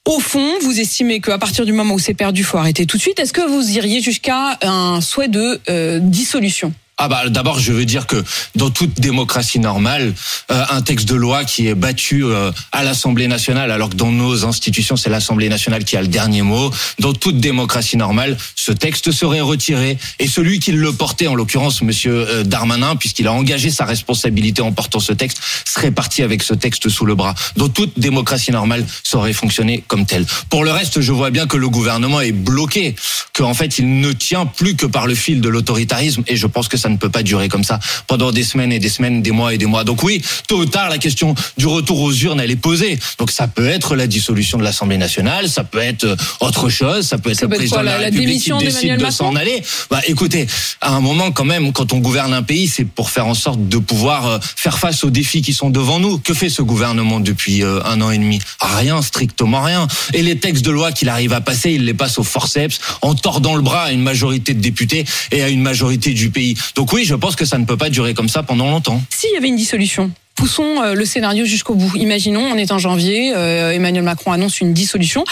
Au 0.05 0.19
fond, 0.19 0.53
vous 0.61 0.79
estimez 0.79 1.19
qu'à 1.19 1.37
partir 1.37 1.65
du 1.65 1.73
moment 1.73 1.93
où 1.93 1.99
c'est 1.99 2.13
perdu, 2.13 2.43
faut 2.43 2.57
arrêter 2.57 2.85
tout 2.85 2.97
de 2.97 3.01
suite. 3.01 3.19
Est-ce 3.19 3.33
que 3.33 3.47
vous 3.47 3.71
iriez 3.71 4.01
jusqu'à 4.01 4.57
un 4.61 5.01
souhait 5.01 5.27
de 5.27 5.59
dissolution? 5.99 6.73
Ah 7.01 7.07
bah 7.07 7.29
d'abord 7.29 7.59
je 7.59 7.71
veux 7.71 7.85
dire 7.85 8.07
que 8.07 8.21
dans 8.55 8.69
toute 8.69 8.99
démocratie 8.99 9.59
normale, 9.59 10.13
euh, 10.51 10.65
un 10.69 10.81
texte 10.81 11.07
de 11.07 11.15
loi 11.15 11.45
qui 11.45 11.69
est 11.69 11.73
battu 11.73 12.25
euh, 12.25 12.51
à 12.73 12.83
l'Assemblée 12.83 13.29
nationale, 13.29 13.71
alors 13.71 13.89
que 13.89 13.95
dans 13.95 14.11
nos 14.11 14.43
institutions 14.43 14.97
c'est 14.97 15.09
l'Assemblée 15.09 15.47
nationale 15.47 15.85
qui 15.85 15.95
a 15.95 16.01
le 16.01 16.09
dernier 16.09 16.41
mot, 16.41 16.69
dans 16.99 17.13
toute 17.13 17.37
démocratie 17.37 17.95
normale, 17.95 18.35
ce 18.53 18.73
texte 18.73 19.13
serait 19.13 19.39
retiré 19.39 19.97
et 20.19 20.27
celui 20.27 20.59
qui 20.59 20.73
le 20.73 20.91
portait, 20.91 21.27
en 21.27 21.35
l'occurrence 21.35 21.81
Monsieur 21.81 22.27
euh, 22.27 22.43
Darmanin, 22.43 22.97
puisqu'il 22.97 23.27
a 23.27 23.31
engagé 23.31 23.69
sa 23.69 23.85
responsabilité 23.85 24.61
en 24.61 24.73
portant 24.73 24.99
ce 24.99 25.13
texte, 25.13 25.41
serait 25.65 25.91
parti 25.91 26.21
avec 26.21 26.43
ce 26.43 26.53
texte 26.53 26.89
sous 26.89 27.05
le 27.05 27.15
bras. 27.15 27.33
Dans 27.55 27.69
toute 27.69 27.97
démocratie 27.97 28.51
normale, 28.51 28.85
ça 29.03 29.19
aurait 29.19 29.31
fonctionné 29.31 29.85
comme 29.87 30.05
tel. 30.05 30.25
Pour 30.49 30.65
le 30.65 30.71
reste, 30.71 30.99
je 30.99 31.13
vois 31.13 31.29
bien 31.29 31.47
que 31.47 31.55
le 31.55 31.69
gouvernement 31.69 32.19
est 32.19 32.33
bloqué, 32.33 32.97
qu'en 33.31 33.53
fait 33.53 33.77
il 33.77 34.01
ne 34.01 34.11
tient 34.11 34.45
plus 34.45 34.75
que 34.75 34.85
par 34.85 35.07
le 35.07 35.15
fil 35.15 35.39
de 35.39 35.47
l'autoritarisme 35.47 36.23
et 36.27 36.35
je 36.35 36.45
pense 36.45 36.67
que 36.67 36.75
ça 36.75 36.88
ne 36.89 36.97
peut 36.97 37.09
pas 37.09 37.23
durer 37.23 37.47
comme 37.49 37.63
ça 37.63 37.79
pendant 38.07 38.31
des 38.31 38.43
semaines 38.43 38.71
et 38.71 38.79
des 38.79 38.89
semaines, 38.89 39.21
des 39.21 39.31
mois 39.31 39.53
et 39.53 39.57
des 39.57 39.65
mois. 39.65 39.83
Donc 39.83 40.03
oui, 40.03 40.21
tôt 40.47 40.59
ou 40.59 40.65
tard, 40.65 40.89
la 40.89 40.97
question 40.97 41.35
du 41.57 41.67
retour 41.67 42.01
aux 42.01 42.13
urnes, 42.13 42.39
elle 42.39 42.51
est 42.51 42.55
posée. 42.55 42.99
Donc 43.17 43.31
ça 43.31 43.47
peut 43.47 43.67
être 43.67 43.95
la 43.95 44.07
dissolution 44.07 44.57
de 44.57 44.63
l'Assemblée 44.63 44.97
nationale, 44.97 45.49
ça 45.49 45.63
peut 45.63 45.79
être 45.79 46.03
euh, 46.03 46.15
autre 46.39 46.69
chose, 46.69 47.05
ça 47.07 47.17
peut 47.17 47.31
être 47.31 47.39
Ça 47.39 47.45
le 47.45 47.49
peut 47.49 47.55
être 47.55 47.59
président 47.59 47.75
quoi, 47.77 47.83
de 47.83 47.87
la, 47.89 47.97
la- 47.97 48.03
République 48.05 48.41
qui 48.41 48.49
démission 48.49 48.57
décide 48.59 48.81
d'Emmanuel 48.81 49.07
de 49.07 49.11
s'en 49.13 49.31
Macron 49.31 49.35
aller. 49.41 49.63
Bah 49.89 50.01
écoutez, 50.07 50.47
à 50.81 50.93
un 50.93 50.99
moment 51.01 51.31
quand 51.31 51.45
même, 51.45 51.71
quand 51.73 51.93
on 51.93 51.99
gouverne 51.99 52.33
un 52.33 52.43
pays, 52.43 52.67
c'est 52.67 52.85
pour 52.85 53.09
faire 53.09 53.27
en 53.27 53.33
sorte 53.33 53.67
de 53.67 53.77
pouvoir 53.77 54.27
euh, 54.27 54.39
faire 54.41 54.77
face 54.79 55.03
aux 55.03 55.09
défis 55.09 55.41
qui 55.41 55.53
sont 55.53 55.69
devant 55.69 55.99
nous. 55.99 56.17
Que 56.19 56.33
fait 56.33 56.49
ce 56.49 56.61
gouvernement 56.61 57.19
depuis 57.19 57.63
euh, 57.63 57.81
un 57.85 58.01
an 58.01 58.11
et 58.11 58.17
demi? 58.17 58.39
Rien, 58.61 59.01
strictement 59.01 59.61
rien. 59.61 59.87
Et 60.13 60.21
les 60.23 60.37
textes 60.39 60.63
de 60.65 60.71
loi 60.71 60.91
qu'il 60.91 61.09
arrive 61.09 61.33
à 61.33 61.41
passer, 61.41 61.71
il 61.71 61.85
les 61.85 61.93
passe 61.93 62.17
au 62.17 62.23
forceps, 62.23 62.79
en 63.01 63.15
tordant 63.15 63.55
le 63.55 63.61
bras 63.61 63.83
à 63.83 63.91
une 63.91 64.01
majorité 64.01 64.53
de 64.53 64.61
députés 64.61 65.05
et 65.31 65.43
à 65.43 65.49
une 65.49 65.61
majorité 65.61 66.13
du 66.13 66.29
pays. 66.29 66.55
Donc 66.75 66.78
oui, 66.93 67.05
je 67.05 67.15
pense 67.15 67.35
que 67.35 67.45
ça 67.45 67.57
ne 67.57 67.65
peut 67.65 67.77
pas 67.77 67.89
durer 67.89 68.13
comme 68.13 68.29
ça 68.29 68.43
pendant 68.43 68.69
longtemps. 68.69 69.01
S'il 69.09 69.31
y 69.33 69.37
avait 69.37 69.47
une 69.47 69.55
dissolution, 69.55 70.11
poussons 70.39 70.81
euh, 70.81 70.93
le 70.93 71.03
scénario 71.03 71.43
jusqu'au 71.43 71.75
bout. 71.75 71.91
Imaginons, 71.97 72.45
on 72.45 72.55
est 72.55 72.71
en 72.71 72.79
janvier, 72.79 73.33
euh, 73.35 73.73
Emmanuel 73.73 74.03
Macron 74.03 74.31
annonce 74.31 74.61
une 74.61 74.73
dissolution. 74.73 75.25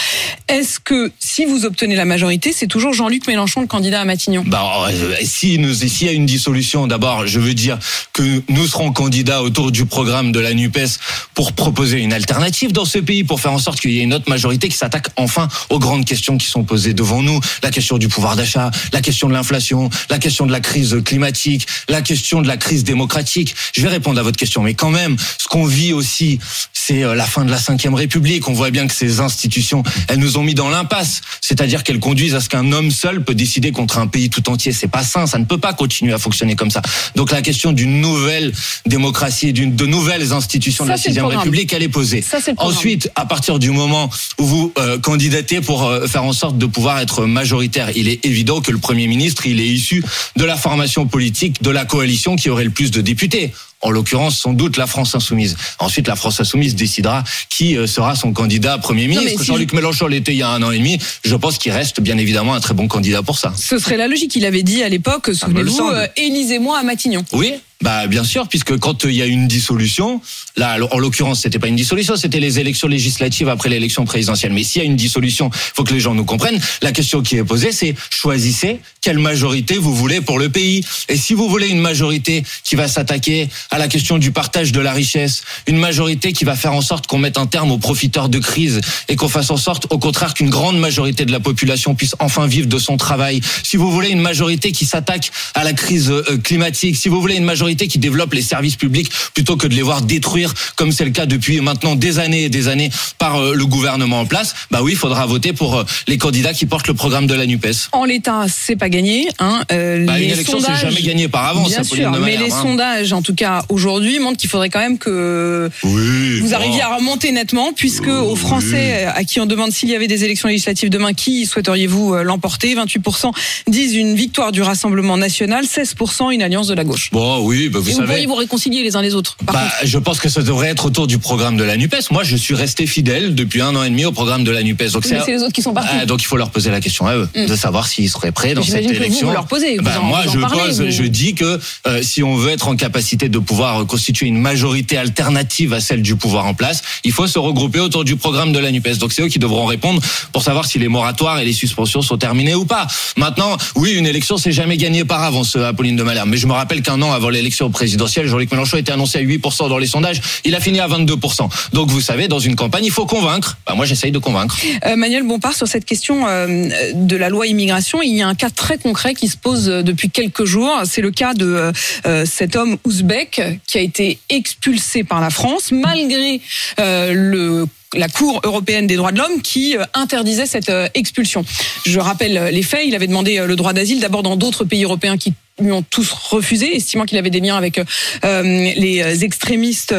Est-ce 0.48 0.78
que 0.80 1.10
si 1.18 1.46
vous 1.46 1.64
obtenez 1.64 1.96
la 1.96 2.04
majorité, 2.04 2.52
c'est 2.52 2.66
toujours 2.66 2.92
Jean-Luc 2.92 3.26
Mélenchon 3.26 3.62
le 3.62 3.66
candidat 3.66 4.02
à 4.02 4.04
Matignon? 4.04 4.44
Bah, 4.46 4.86
euh, 4.90 5.14
si 5.22 5.58
nous, 5.58 5.72
s'il 5.72 6.06
y 6.06 6.10
a 6.10 6.12
une 6.12 6.26
dissolution, 6.26 6.86
d'abord, 6.86 7.26
je 7.26 7.40
veux 7.40 7.54
dire 7.54 7.78
que 8.12 8.42
nous 8.50 8.66
serons 8.66 8.92
candidats 8.92 9.42
autour 9.42 9.72
du 9.72 9.86
programme 9.86 10.30
de 10.30 10.40
la 10.40 10.52
Nupes 10.52 11.00
pour 11.32 11.54
proposer 11.54 12.00
une 12.00 12.12
alternative 12.12 12.72
dans 12.72 12.84
ce 12.84 12.98
pays, 12.98 13.24
pour 13.24 13.40
faire 13.40 13.52
en 13.52 13.58
sorte 13.58 13.80
qu'il 13.80 13.92
y 13.92 14.00
ait 14.00 14.04
une 14.04 14.12
autre 14.12 14.28
majorité 14.28 14.68
qui 14.68 14.76
s'attaque 14.76 15.08
enfin 15.16 15.48
aux 15.70 15.78
grandes 15.78 16.04
questions 16.04 16.36
qui 16.36 16.48
sont 16.48 16.64
posées 16.64 16.92
devant 16.92 17.22
nous. 17.22 17.40
La 17.62 17.70
question 17.70 17.96
du 17.96 18.08
pouvoir 18.08 18.36
d'achat, 18.36 18.70
la 18.92 19.00
question 19.00 19.28
de 19.28 19.32
l'inflation, 19.32 19.88
la 20.10 20.18
question 20.18 20.44
de 20.44 20.52
la 20.52 20.60
crise 20.60 20.98
climatique, 21.02 21.66
la 21.88 22.02
question 22.02 22.42
de 22.42 22.46
la 22.46 22.58
crise 22.58 22.84
démocratique. 22.84 23.54
Je 23.72 23.80
vais 23.80 23.88
répondre 23.88 24.20
à 24.20 24.22
votre 24.22 24.36
question, 24.36 24.62
mais 24.62 24.74
quand 24.74 24.90
même, 24.90 24.97
ce 25.38 25.48
qu'on 25.48 25.64
vit 25.64 25.92
aussi, 25.92 26.38
c'est 26.72 27.02
euh, 27.02 27.14
la 27.14 27.24
fin 27.24 27.44
de 27.44 27.50
la 27.50 27.58
Cinquième 27.58 27.94
République. 27.94 28.48
On 28.48 28.52
voit 28.52 28.70
bien 28.70 28.86
que 28.86 28.94
ces 28.94 29.20
institutions, 29.20 29.82
elles 30.08 30.18
nous 30.18 30.38
ont 30.38 30.42
mis 30.42 30.54
dans 30.54 30.68
l'impasse. 30.68 31.20
C'est-à-dire 31.40 31.84
qu'elles 31.84 32.00
conduisent 32.00 32.34
à 32.34 32.40
ce 32.40 32.48
qu'un 32.48 32.72
homme 32.72 32.90
seul 32.90 33.24
peut 33.24 33.34
décider 33.34 33.72
contre 33.72 33.98
un 33.98 34.06
pays 34.06 34.30
tout 34.30 34.48
entier. 34.48 34.72
C'est 34.72 34.88
pas 34.88 35.02
sain. 35.02 35.26
Ça 35.26 35.38
ne 35.38 35.44
peut 35.44 35.58
pas 35.58 35.72
continuer 35.72 36.12
à 36.12 36.18
fonctionner 36.18 36.56
comme 36.56 36.70
ça. 36.70 36.82
Donc 37.14 37.30
la 37.30 37.42
question 37.42 37.72
d'une 37.72 38.00
nouvelle 38.00 38.52
démocratie, 38.86 39.52
d'une 39.52 39.76
de 39.76 39.86
nouvelles 39.86 40.32
institutions 40.32 40.84
de 40.84 40.90
la 40.90 40.96
Sixième. 40.96 41.26
République, 41.26 41.72
elle 41.72 41.82
est 41.82 41.88
posée. 41.88 42.22
Ça. 42.22 42.38
Ensuite, 42.56 43.10
à 43.14 43.26
partir 43.26 43.58
du 43.58 43.70
moment 43.70 44.10
où 44.38 44.46
vous 44.46 44.72
euh, 44.78 44.98
candidatez 44.98 45.60
pour 45.60 45.84
euh, 45.84 46.06
faire 46.06 46.24
en 46.24 46.32
sorte 46.32 46.58
de 46.58 46.66
pouvoir 46.66 46.98
être 47.00 47.26
majoritaire, 47.26 47.90
il 47.96 48.08
est 48.08 48.24
évident 48.24 48.60
que 48.60 48.70
le 48.70 48.78
Premier 48.78 49.06
ministre, 49.06 49.46
il 49.46 49.60
est 49.60 49.68
issu 49.68 50.04
de 50.36 50.44
la 50.44 50.56
formation 50.56 51.06
politique 51.06 51.62
de 51.62 51.70
la 51.70 51.84
coalition 51.84 52.36
qui 52.36 52.50
aurait 52.50 52.64
le 52.64 52.70
plus 52.70 52.90
de 52.90 53.00
députés. 53.00 53.52
En 53.80 53.90
l'occurrence, 53.90 54.38
sans 54.38 54.52
doute 54.52 54.76
la 54.76 54.86
France 54.86 55.14
insoumise. 55.14 55.56
Ensuite, 55.78 56.08
la 56.08 56.16
France 56.16 56.40
insoumise 56.40 56.74
décidera 56.74 57.22
qui 57.48 57.76
euh, 57.76 57.86
sera 57.86 58.16
son 58.16 58.32
candidat 58.32 58.76
Premier 58.78 59.06
ministre. 59.06 59.40
si 59.40 59.46
Jean-Luc 59.46 59.72
Mélenchon 59.72 60.08
l'était 60.08 60.32
il 60.32 60.38
y 60.38 60.42
a 60.42 60.48
un 60.48 60.62
an 60.62 60.72
et 60.72 60.78
demi. 60.78 60.98
Je 61.24 61.36
pense 61.36 61.58
qu'il 61.58 61.70
reste 61.72 62.00
bien 62.00 62.18
évidemment 62.18 62.54
un 62.54 62.60
très 62.60 62.74
bon 62.74 62.88
candidat 62.88 63.22
pour 63.22 63.38
ça. 63.38 63.52
Ce 63.56 63.78
serait 63.78 63.96
la 63.96 64.08
logique. 64.08 64.34
Il 64.34 64.44
avait 64.44 64.64
dit 64.64 64.82
à 64.82 64.88
l'époque, 64.88 65.32
souvenez-vous, 65.32 65.88
euh, 65.88 66.06
élisez-moi 66.16 66.78
à 66.78 66.82
Matignon. 66.82 67.24
Oui, 67.32 67.54
bah 67.80 68.08
bien 68.08 68.24
sûr, 68.24 68.48
puisque 68.48 68.76
quand 68.78 69.04
euh, 69.04 69.10
il 69.10 69.16
y 69.16 69.22
a 69.22 69.26
une 69.26 69.46
dissolution, 69.46 70.20
là 70.56 70.78
en 70.90 70.98
l'occurrence 70.98 71.42
c'était 71.42 71.60
pas 71.60 71.68
une 71.68 71.76
dissolution, 71.76 72.16
c'était 72.16 72.40
les 72.40 72.58
élections 72.58 72.88
législatives 72.88 73.48
après 73.48 73.68
l'élection 73.68 74.04
présidentielle. 74.04 74.52
Mais 74.52 74.64
s'il 74.64 74.82
y 74.82 74.84
a 74.84 74.88
une 74.88 74.96
dissolution, 74.96 75.50
faut 75.52 75.84
que 75.84 75.94
les 75.94 76.00
gens 76.00 76.14
nous 76.14 76.24
comprennent. 76.24 76.60
La 76.82 76.90
question 76.90 77.22
qui 77.22 77.36
est 77.36 77.44
posée, 77.44 77.70
c'est 77.70 77.94
choisissez 78.10 78.80
quelle 79.08 79.18
majorité 79.18 79.78
vous 79.78 79.94
voulez 79.94 80.20
pour 80.20 80.38
le 80.38 80.50
pays. 80.50 80.84
Et 81.08 81.16
si 81.16 81.32
vous 81.32 81.48
voulez 81.48 81.68
une 81.68 81.80
majorité 81.80 82.44
qui 82.62 82.76
va 82.76 82.88
s'attaquer 82.88 83.48
à 83.70 83.78
la 83.78 83.88
question 83.88 84.18
du 84.18 84.32
partage 84.32 84.70
de 84.70 84.82
la 84.82 84.92
richesse, 84.92 85.44
une 85.66 85.78
majorité 85.78 86.34
qui 86.34 86.44
va 86.44 86.54
faire 86.54 86.74
en 86.74 86.82
sorte 86.82 87.06
qu'on 87.06 87.16
mette 87.16 87.38
un 87.38 87.46
terme 87.46 87.72
aux 87.72 87.78
profiteurs 87.78 88.28
de 88.28 88.38
crise 88.38 88.82
et 89.08 89.16
qu'on 89.16 89.30
fasse 89.30 89.50
en 89.50 89.56
sorte, 89.56 89.86
au 89.88 89.98
contraire, 89.98 90.34
qu'une 90.34 90.50
grande 90.50 90.78
majorité 90.78 91.24
de 91.24 91.32
la 91.32 91.40
population 91.40 91.94
puisse 91.94 92.16
enfin 92.18 92.46
vivre 92.46 92.66
de 92.68 92.78
son 92.78 92.98
travail. 92.98 93.40
Si 93.62 93.78
vous 93.78 93.90
voulez 93.90 94.10
une 94.10 94.20
majorité 94.20 94.72
qui 94.72 94.84
s'attaque 94.84 95.30
à 95.54 95.64
la 95.64 95.72
crise 95.72 96.10
euh, 96.10 96.36
climatique, 96.44 96.94
si 96.94 97.08
vous 97.08 97.18
voulez 97.22 97.36
une 97.36 97.44
majorité 97.44 97.88
qui 97.88 97.98
développe 97.98 98.34
les 98.34 98.42
services 98.42 98.76
publics 98.76 99.10
plutôt 99.32 99.56
que 99.56 99.66
de 99.66 99.74
les 99.74 99.80
voir 99.80 100.02
détruire 100.02 100.52
comme 100.76 100.92
c'est 100.92 101.06
le 101.06 101.12
cas 101.12 101.24
depuis 101.24 101.62
maintenant 101.62 101.94
des 101.94 102.18
années 102.18 102.44
et 102.44 102.50
des 102.50 102.68
années 102.68 102.90
par 103.16 103.36
euh, 103.36 103.54
le 103.54 103.64
gouvernement 103.64 104.20
en 104.20 104.26
place, 104.26 104.54
bah 104.70 104.80
oui, 104.82 104.92
il 104.92 104.98
faudra 104.98 105.24
voter 105.24 105.54
pour 105.54 105.78
euh, 105.78 105.84
les 106.08 106.18
candidats 106.18 106.52
qui 106.52 106.66
portent 106.66 106.88
le 106.88 106.94
programme 106.94 107.26
de 107.26 107.34
la 107.34 107.46
NUPES. 107.46 107.88
En 107.92 108.04
l'état, 108.04 108.44
c'est 108.48 108.76
pas 108.76 108.90
gagné. 108.90 108.97
Hein. 109.38 109.62
Euh, 109.72 110.04
Bah, 110.06 110.18
les 110.18 110.24
une 110.26 110.30
élection, 110.32 110.58
c'est 110.58 110.66
sondages- 110.66 110.80
jamais 110.82 111.02
gagné 111.02 111.28
par 111.28 111.46
avance, 111.46 111.68
Bien 111.68 111.80
Apolline 111.80 112.12
sûr, 112.14 112.20
mais 112.24 112.36
les 112.36 112.50
hein. 112.52 112.62
sondages, 112.62 113.12
en 113.12 113.22
tout 113.22 113.34
cas 113.34 113.64
aujourd'hui, 113.68 114.18
montrent 114.18 114.36
qu'il 114.38 114.48
faudrait 114.50 114.70
quand 114.70 114.80
même 114.80 114.98
que 114.98 115.70
Oui. 115.84 116.40
vous 116.40 116.48
bon. 116.48 116.54
arriviez 116.54 116.82
à 116.82 116.96
remonter 116.96 117.32
nettement, 117.32 117.72
puisque 117.74 118.08
aux 118.08 118.36
Français 118.36 119.04
à 119.04 119.24
qui 119.24 119.40
on 119.40 119.46
demande 119.46 119.72
s'il 119.72 119.88
y 119.88 119.94
avait 119.94 120.06
des 120.06 120.24
élections 120.24 120.48
législatives 120.48 120.90
demain, 120.90 121.12
qui 121.12 121.46
souhaiteriez-vous 121.46 122.14
euh, 122.14 122.22
l'emporter? 122.22 122.74
28% 122.74 123.32
disent 123.68 123.94
une 123.94 124.14
victoire 124.14 124.52
du 124.52 124.62
Rassemblement 124.62 125.16
national, 125.16 125.64
16% 125.64 126.30
une 126.32 126.42
alliance 126.42 126.66
de 126.68 126.74
la 126.74 126.84
gauche. 126.84 127.10
Bon, 127.12 127.40
oui, 127.44 127.68
bah, 127.68 127.78
vous 127.80 127.90
Et 127.90 127.92
vous 127.94 128.02
pourriez 128.02 128.26
vous 128.26 128.34
réconcilier 128.34 128.82
les 128.82 128.96
uns 128.96 129.02
les 129.02 129.14
autres. 129.14 129.36
Par 129.46 129.54
Bah, 129.54 129.60
contre. 129.62 129.74
je 129.84 129.98
pense 129.98 130.20
que 130.20 130.28
ça 130.28 130.42
devrait 130.42 130.68
être 130.68 130.86
autour 130.86 131.06
du 131.06 131.18
programme 131.18 131.56
de 131.56 131.64
la 131.64 131.76
Nupes. 131.76 131.94
Moi, 132.10 132.24
je 132.24 132.36
suis 132.36 132.54
resté 132.54 132.86
fidèle 132.86 133.34
depuis 133.34 133.60
un 133.60 133.74
an 133.76 133.82
et 133.82 133.90
demi 133.90 134.04
au 134.04 134.12
programme 134.12 134.44
de 134.44 134.50
la 134.50 134.62
Nupes. 134.62 134.82
Donc, 134.92 135.04
Mais 135.10 135.18
c'est 135.24 135.32
les 135.32 135.42
autres 135.42 135.52
qui 135.52 135.62
sont 135.62 135.72
partis. 135.74 135.88
Ah, 136.00 136.06
donc 136.06 136.22
il 136.22 136.26
faut 136.26 136.36
leur 136.36 136.50
poser 136.50 136.70
la 136.70 136.80
question 136.80 137.06
à 137.06 137.16
eux, 137.16 137.28
Mm. 137.34 137.46
de 137.46 137.56
savoir 137.56 137.86
s'ils 137.88 138.08
seraient 138.10 138.32
prêts 138.32 138.54
dans 138.54 138.62
cette 138.62 138.77
J'imagine 138.82 138.90
que 138.90 138.96
vous, 138.98 139.04
élection. 139.04 139.26
vous 139.28 139.32
leur 139.32 139.46
posez, 139.46 139.76
vous 139.76 139.82
Bah, 139.84 139.98
en- 140.00 140.04
moi, 140.04 140.22
vous 140.22 140.30
en 140.30 140.32
je 140.32 140.38
parlez, 140.40 140.60
pose, 140.62 140.88
je 140.88 141.02
dis 141.04 141.34
que 141.34 141.58
euh, 141.86 142.02
si 142.02 142.22
on 142.22 142.36
veut 142.36 142.50
être 142.50 142.68
en 142.68 142.76
capacité 142.76 143.28
de 143.28 143.38
pouvoir 143.38 143.86
constituer 143.86 144.26
une 144.26 144.38
majorité 144.38 144.96
alternative 144.96 145.72
à 145.72 145.80
celle 145.80 146.02
du 146.02 146.16
pouvoir 146.16 146.46
en 146.46 146.54
place, 146.54 146.82
il 147.04 147.12
faut 147.12 147.26
se 147.26 147.38
regrouper 147.38 147.80
autour 147.80 148.04
du 148.04 148.16
programme 148.16 148.52
de 148.52 148.58
la 148.58 148.70
Nupes. 148.70 148.98
Donc 148.98 149.12
c'est 149.12 149.22
eux 149.22 149.28
qui 149.28 149.38
devront 149.38 149.66
répondre 149.66 150.00
pour 150.32 150.42
savoir 150.42 150.66
si 150.66 150.78
les 150.78 150.88
moratoires 150.88 151.38
et 151.38 151.44
les 151.44 151.52
suspensions 151.52 152.02
sont 152.02 152.16
terminés 152.18 152.54
ou 152.54 152.64
pas. 152.64 152.86
Maintenant, 153.16 153.56
oui, 153.74 153.92
une 153.92 154.06
élection, 154.06 154.36
c'est 154.38 154.52
jamais 154.52 154.76
gagné 154.76 155.04
par 155.04 155.22
avance, 155.22 155.56
euh, 155.56 155.68
Apolline 155.68 155.96
de 155.96 156.02
Malherbe. 156.02 156.28
Mais 156.28 156.36
je 156.36 156.46
me 156.46 156.52
rappelle 156.52 156.82
qu'un 156.82 157.00
an 157.02 157.12
avant 157.12 157.28
l'élection 157.28 157.70
présidentielle, 157.70 158.26
Jean-Luc 158.28 158.50
Mélenchon 158.52 158.76
était 158.76 158.92
annoncé 158.92 159.18
à 159.18 159.22
8% 159.22 159.68
dans 159.68 159.78
les 159.78 159.86
sondages. 159.86 160.20
Il 160.44 160.54
a 160.54 160.60
fini 160.60 160.80
à 160.80 160.88
22%. 160.88 161.48
Donc 161.72 161.90
vous 161.90 162.00
savez, 162.00 162.28
dans 162.28 162.38
une 162.38 162.56
campagne, 162.56 162.84
il 162.84 162.90
faut 162.90 163.06
convaincre. 163.06 163.58
Bah, 163.66 163.74
moi, 163.74 163.84
j'essaye 163.86 164.12
de 164.12 164.18
convaincre. 164.18 164.56
Euh, 164.86 164.96
Manuel 164.96 165.22
Bompard, 165.24 165.54
sur 165.54 165.66
cette 165.68 165.84
question 165.84 166.26
euh, 166.26 166.68
de 166.94 167.16
la 167.16 167.28
loi 167.28 167.46
immigration, 167.46 168.00
il 168.02 168.16
y 168.16 168.22
a 168.22 168.28
un 168.28 168.34
cas 168.34 168.50
très 168.68 168.76
concret 168.76 169.14
qui 169.14 169.28
se 169.28 169.38
pose 169.38 169.70
euh, 169.70 169.82
depuis 169.82 170.10
quelques 170.10 170.44
jours. 170.44 170.82
C'est 170.84 171.00
le 171.00 171.10
cas 171.10 171.32
de 171.32 171.46
euh, 171.46 171.72
euh, 172.04 172.26
cet 172.26 172.54
homme 172.54 172.76
ouzbek 172.84 173.40
qui 173.66 173.78
a 173.78 173.80
été 173.80 174.18
expulsé 174.28 175.04
par 175.04 175.22
la 175.22 175.30
France 175.30 175.72
malgré 175.72 176.42
le 176.76 177.66
la 177.94 178.08
Cour 178.08 178.42
européenne 178.44 178.86
des 178.86 178.96
droits 178.96 179.12
de 179.12 179.16
l'homme 179.16 179.40
qui 179.40 179.74
interdisait 179.94 180.44
cette 180.44 180.70
expulsion. 180.92 181.42
Je 181.86 181.98
rappelle 181.98 182.50
les 182.52 182.62
faits. 182.62 182.82
Il 182.86 182.94
avait 182.94 183.06
demandé 183.06 183.38
le 183.38 183.56
droit 183.56 183.72
d'asile 183.72 184.00
d'abord 184.00 184.22
dans 184.22 184.36
d'autres 184.36 184.64
pays 184.64 184.84
européens 184.84 185.16
qui 185.16 185.32
lui 185.58 185.72
ont 185.72 185.80
tous 185.80 186.12
refusé, 186.12 186.76
estimant 186.76 187.06
qu'il 187.06 187.16
avait 187.16 187.30
des 187.30 187.40
liens 187.40 187.56
avec 187.56 187.80
les 188.22 189.24
extrémistes 189.24 189.94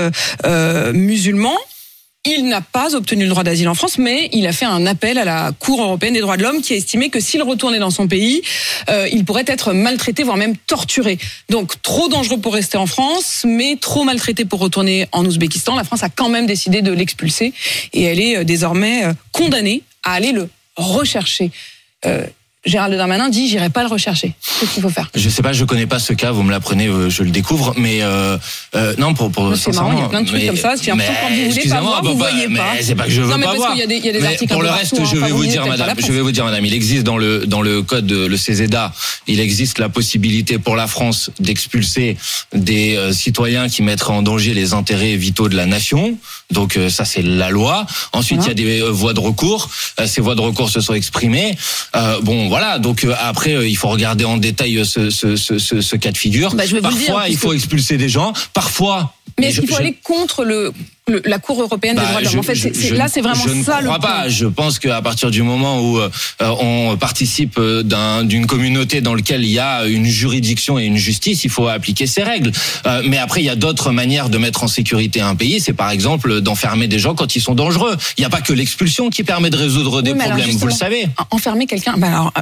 musulmans. 0.93 1.57
Il 2.25 2.49
n'a 2.49 2.59
pas 2.59 2.95
obtenu 2.95 3.23
le 3.23 3.29
droit 3.29 3.45
d'asile 3.45 3.69
en 3.69 3.75
France, 3.75 3.97
mais 3.97 4.27
il 4.33 4.45
a 4.45 4.51
fait 4.51 4.65
un 4.65 4.85
appel 4.85 5.17
à 5.17 5.23
la 5.23 5.53
Cour 5.57 5.81
européenne 5.81 6.13
des 6.13 6.19
droits 6.19 6.35
de 6.35 6.43
l'homme 6.43 6.61
qui 6.61 6.73
a 6.73 6.75
estimé 6.75 7.09
que 7.09 7.21
s'il 7.21 7.41
retournait 7.41 7.79
dans 7.79 7.91
son 7.91 8.09
pays, 8.09 8.41
euh, 8.89 9.07
il 9.09 9.23
pourrait 9.23 9.45
être 9.47 9.71
maltraité, 9.71 10.23
voire 10.23 10.35
même 10.35 10.57
torturé. 10.57 11.17
Donc 11.47 11.81
trop 11.81 12.09
dangereux 12.09 12.37
pour 12.37 12.53
rester 12.53 12.77
en 12.77 12.87
France, 12.87 13.45
mais 13.47 13.77
trop 13.79 14.03
maltraité 14.03 14.43
pour 14.43 14.59
retourner 14.59 15.07
en 15.13 15.25
Ouzbékistan. 15.25 15.77
La 15.77 15.85
France 15.85 16.03
a 16.03 16.09
quand 16.09 16.27
même 16.27 16.45
décidé 16.45 16.81
de 16.81 16.91
l'expulser 16.91 17.53
et 17.93 18.03
elle 18.03 18.19
est 18.19 18.39
euh, 18.39 18.43
désormais 18.43 19.05
euh, 19.05 19.13
condamnée 19.31 19.81
à 20.03 20.11
aller 20.11 20.33
le 20.33 20.49
rechercher. 20.75 21.51
Euh, 22.05 22.25
Gérald 22.65 22.93
Darmanin 22.97 23.29
dit 23.29 23.47
j'irai 23.47 23.69
pas 23.69 23.83
le 23.83 23.87
rechercher. 23.87 24.33
Qu'est-ce 24.59 24.73
qu'il 24.73 24.83
faut 24.83 24.89
faire? 24.89 25.09
Je 25.15 25.29
sais 25.29 25.41
pas, 25.41 25.53
je 25.53 25.63
connais 25.63 25.85
pas 25.87 25.97
ce 25.97 26.11
cas, 26.11 26.31
vous 26.31 26.43
me 26.43 26.51
l'apprenez, 26.51 26.87
euh, 26.87 27.09
je 27.09 27.23
le 27.23 27.29
découvre, 27.31 27.73
mais 27.77 28.01
euh, 28.01 28.37
euh, 28.75 28.93
non 28.97 29.13
pour 29.13 29.31
pour. 29.31 29.55
C'est 29.55 29.73
marrant, 29.73 29.93
il 29.93 29.99
y 29.99 30.01
a 30.01 30.09
plein 30.09 30.21
de 30.23 30.27
trucs 30.27 30.41
mais- 30.41 30.47
comme 30.47 30.57
ça, 30.57 30.71
l'impression 30.71 30.95
mais 30.97 31.05
quand 31.07 31.29
vous 31.33 31.49
voulez 31.51 31.69
pas 31.69 31.79
voir, 31.81 32.03
vous 32.03 32.15
bah, 32.15 32.29
voyez 32.29 32.47
mais 32.49 32.59
pas. 32.59 32.65
C'est 32.81 32.95
pas 32.95 33.05
que 33.05 33.11
je 33.11 33.21
veux 33.21 33.29
Non, 33.29 33.37
mais 33.37 33.43
pas 33.45 33.51
parce 33.51 33.57
voir. 33.63 33.77
y 33.77 33.81
a 33.81 33.87
des- 33.87 33.95
y 33.99 34.09
a 34.09 34.11
des 34.11 34.19
Mais 34.19 34.37
pour 34.49 34.61
le 34.61 34.69
reste, 34.69 34.91
partout, 34.97 35.05
je 35.09 35.15
hein, 35.21 35.25
vais 35.25 35.31
vous 35.31 35.37
vous 35.37 35.45
dire, 35.45 35.65
madame, 35.65 35.95
je 35.97 36.11
vais 36.11 36.19
vous 36.19 36.31
dire, 36.33 36.43
madame, 36.43 36.65
il 36.65 36.73
existe 36.73 37.03
dans 37.03 37.17
le 37.17 37.45
dans 37.45 37.61
le 37.61 37.81
code 37.81 38.05
de 38.05 38.25
le 38.25 38.35
CESEDA, 38.35 38.91
il 39.27 39.39
existe 39.39 39.79
la 39.79 39.87
possibilité 39.87 40.59
pour 40.59 40.75
la 40.75 40.87
France 40.87 41.29
d'expulser 41.39 42.17
des 42.53 42.97
euh, 42.97 43.13
citoyens 43.13 43.69
qui 43.69 43.83
mettraient 43.83 44.11
en 44.11 44.21
danger 44.21 44.53
les 44.53 44.73
intérêts 44.73 45.15
vitaux 45.15 45.47
de 45.47 45.55
la 45.55 45.65
nation. 45.65 46.17
Donc 46.51 46.75
euh, 46.75 46.89
ça 46.89 47.05
c'est 47.05 47.21
la 47.21 47.51
loi. 47.51 47.85
Ensuite 48.11 48.41
il 48.43 48.47
y 48.49 48.51
a 48.51 48.53
des 48.53 48.81
euh, 48.81 48.89
voies 48.89 49.13
de 49.13 49.21
recours. 49.21 49.69
Ces 50.05 50.19
voies 50.19 50.35
de 50.35 50.41
recours 50.41 50.69
se 50.69 50.81
sont 50.81 50.93
exprimées. 50.93 51.55
Euh, 51.95 52.19
bon 52.21 52.48
voilà. 52.49 52.79
Donc 52.79 53.03
euh, 53.03 53.15
après 53.19 53.53
euh, 53.55 53.67
il 53.67 53.77
faut 53.77 53.87
regarder 53.89 54.25
en 54.25 54.37
détail 54.37 54.77
euh, 54.79 54.83
ce, 54.83 55.09
ce, 55.09 55.35
ce, 55.37 55.57
ce, 55.57 55.79
ce 55.81 55.95
cas 55.95 56.11
de 56.11 56.17
figure. 56.17 56.53
Bah, 56.53 56.65
je 56.65 56.75
vais 56.75 56.81
vous 56.81 56.89
le 56.89 56.93
dire, 56.95 57.05
Parfois 57.07 57.29
il 57.29 57.37
faut 57.37 57.53
expulser 57.53 57.97
des 57.97 58.09
gens. 58.09 58.33
Parfois. 58.53 59.13
Mais 59.39 59.47
est-ce 59.47 59.55
je- 59.55 59.61
qu'il 59.61 59.69
faut 59.69 59.75
je- 59.77 59.81
aller 59.81 59.95
contre 60.03 60.43
le, 60.43 60.73
le- 61.09 61.21
la 61.25 61.39
Cour 61.39 61.61
européenne 61.61 61.95
des 61.95 62.01
bah, 62.01 62.07
droits 62.07 62.21
de 62.21 62.25
l'homme 62.25 62.39
En 62.39 62.43
fait, 62.43 62.55
je- 62.55 62.69
je- 62.73 62.93
là, 62.95 63.07
c'est 63.07 63.21
vraiment 63.21 63.43
je 63.47 63.53
ne 63.53 63.63
ça 63.63 63.79
le 63.81 63.87
crois 63.87 63.99
point. 63.99 64.09
pas. 64.09 64.29
Je 64.29 64.45
pense 64.45 64.79
qu'à 64.79 65.01
partir 65.01 65.31
du 65.31 65.41
moment 65.43 65.81
où 65.81 65.99
euh, 65.99 66.09
on 66.39 66.97
participe 66.97 67.57
euh, 67.57 67.83
d'un- 67.83 68.23
d'une 68.23 68.45
communauté 68.47 69.01
dans 69.01 69.13
laquelle 69.15 69.43
il 69.43 69.49
y 69.51 69.59
a 69.59 69.85
une 69.85 70.05
juridiction 70.05 70.79
et 70.79 70.85
une 70.85 70.97
justice, 70.97 71.43
il 71.43 71.49
faut 71.49 71.67
appliquer 71.67 72.07
ces 72.07 72.23
règles. 72.23 72.51
Euh, 72.85 73.01
mais 73.05 73.17
après, 73.17 73.41
il 73.41 73.45
y 73.45 73.49
a 73.49 73.55
d'autres 73.55 73.91
manières 73.91 74.29
de 74.29 74.37
mettre 74.37 74.63
en 74.63 74.67
sécurité 74.67 75.21
un 75.21 75.35
pays. 75.35 75.59
C'est 75.59 75.73
par 75.73 75.89
exemple 75.91 76.41
d'enfermer 76.41 76.87
des 76.87 76.99
gens 76.99 77.15
quand 77.15 77.35
ils 77.35 77.41
sont 77.41 77.55
dangereux. 77.55 77.95
Il 78.17 78.21
n'y 78.21 78.25
a 78.25 78.29
pas 78.29 78.41
que 78.41 78.53
l'expulsion 78.53 79.09
qui 79.09 79.23
permet 79.23 79.49
de 79.49 79.57
résoudre 79.57 80.01
des 80.01 80.11
Oui, 80.13 80.19
problèmes. 80.19 80.49
Vous 80.51 80.67
le 80.67 80.73
savez. 80.73 81.07
Enfermer 81.31 81.65
quelqu'un. 81.65 81.95
Bah 81.97 82.07
alors, 82.07 82.33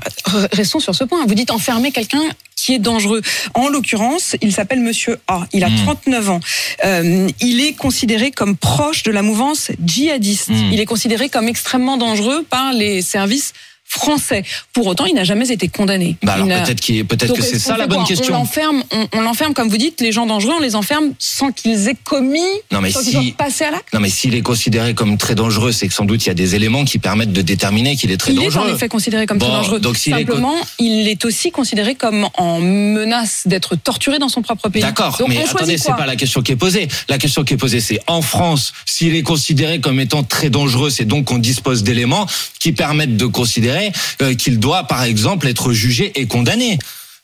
restons 0.53 0.79
sur 0.79 0.93
ce 0.95 1.03
point. 1.03 1.25
Vous 1.27 1.35
dites 1.35 1.51
enfermer 1.51 1.91
quelqu'un 1.91 2.21
qui 2.57 2.73
est 2.73 2.79
dangereux. 2.79 3.21
En 3.53 3.69
l'occurrence, 3.69 4.35
il 4.41 4.51
s'appelle 4.51 4.81
Monsieur 4.81 5.19
A. 5.27 5.47
Il 5.53 5.63
a 5.63 5.69
Mm. 5.69 5.75
39 5.85 6.29
ans. 6.31 6.39
Euh, 6.83 7.27
il 7.39 7.61
est 7.61 7.73
considéré 7.73 8.31
comme 8.31 8.57
proche 8.57 9.03
de 9.03 9.11
la 9.11 9.21
mouvance 9.21 9.71
djihadiste. 9.85 10.49
Mm. 10.49 10.71
Il 10.73 10.79
est 10.81 10.85
considéré 10.85 11.29
comme 11.29 11.47
extrêmement 11.47 11.97
dangereux 11.97 12.45
par 12.49 12.73
les 12.73 13.01
services 13.01 13.53
français. 13.87 14.43
Pour 14.73 14.85
autant, 14.87 15.05
il 15.05 15.15
n'a 15.15 15.23
jamais 15.23 15.49
été 15.51 15.67
condamné. 15.69 16.17
Bah 16.21 16.33
alors 16.33 16.47
Il 16.89 17.05
peut-être 17.05 17.33
que 17.33 17.41
c'est 17.41 17.59
ça 17.59 17.77
la 17.77 17.87
bonne 17.87 17.97
quoi 17.97 18.03
On 18.03 18.07
question. 18.07 18.33
l'enferme, 18.33 18.83
on, 18.91 19.07
on 19.13 19.21
l'enferme, 19.21 19.53
comme 19.53 19.69
vous 19.69 19.77
dites, 19.77 20.01
les 20.01 20.11
gens 20.11 20.25
dangereux, 20.25 20.53
on 20.57 20.61
les 20.61 20.75
enferme 20.75 21.13
sans 21.19 21.51
qu'ils 21.51 21.87
aient 21.87 21.95
commis, 22.03 22.39
Non, 22.71 22.81
mais 22.81 22.91
sans 22.91 22.99
qu'ils 23.01 23.09
si- 23.19 23.27
soient 23.29 23.37
passés 23.37 23.63
à 23.65 23.71
l'acte. 23.71 23.93
Non, 23.93 23.99
mais 23.99 24.09
s'il 24.09 24.35
est 24.35 24.41
considéré 24.41 24.93
comme 24.93 25.17
très 25.17 25.35
dangereux, 25.35 25.71
c'est 25.71 25.87
que 25.87 25.93
sans 25.93 26.05
doute 26.05 26.23
il 26.25 26.27
y 26.27 26.31
a 26.31 26.35
des 26.35 26.55
éléments 26.55 26.85
qui 26.85 26.99
permettent 26.99 27.31
de 27.33 27.41
déterminer 27.41 27.95
qu'il 27.95 28.11
est 28.11 28.17
très 28.17 28.33
Il 28.33 28.41
est 28.41 28.45
dangereux. 28.45 28.69
en 28.71 28.75
effet 28.75 28.87
considéré 28.89 29.25
comme 29.25 29.39
très 29.39 29.49
dangereux. 29.49 29.79
donc 29.79 29.95
est 29.95 30.11
Simplement, 30.11 30.55
il 30.79 31.07
est 31.07 31.23
aussi 31.25 31.51
considéré 31.51 31.95
comme 31.95 32.27
en 32.37 32.59
menace 32.59 33.43
d'être 33.45 33.75
torturé 33.75 34.19
dans 34.19 34.29
son 34.29 34.41
propre 34.41 34.69
pays. 34.69 34.81
D'accord, 34.81 35.19
mais 35.27 35.37
attendez, 35.37 35.77
c'est 35.77 35.95
pas 35.95 36.05
la 36.05 36.15
question 36.15 36.41
qui 36.41 36.51
est 36.51 36.55
posée. 36.57 36.87
La 37.09 37.17
question 37.17 37.43
qui 37.43 37.53
est 37.53 37.57
posée, 37.57 37.79
c'est 37.79 37.99
en 38.07 38.21
France, 38.21 38.73
s'il 38.85 39.15
est 39.15 39.23
considéré 39.23 39.79
comme 39.79 39.99
étant 39.99 40.23
très 40.23 40.49
dangereux, 40.49 40.89
c'est 40.89 41.05
donc 41.05 41.25
qu'on 41.25 41.37
dispose 41.37 41.83
d'éléments 41.83 42.27
qui 42.59 42.71
permettent 42.73 43.17
de 43.17 43.25
considérer 43.25 43.76
euh, 44.21 44.33
qu'il 44.35 44.59
doit, 44.59 44.83
par 44.83 45.03
exemple, 45.03 45.47
être 45.47 45.73
jugé 45.73 46.11
et 46.19 46.27
condamné. 46.27 46.77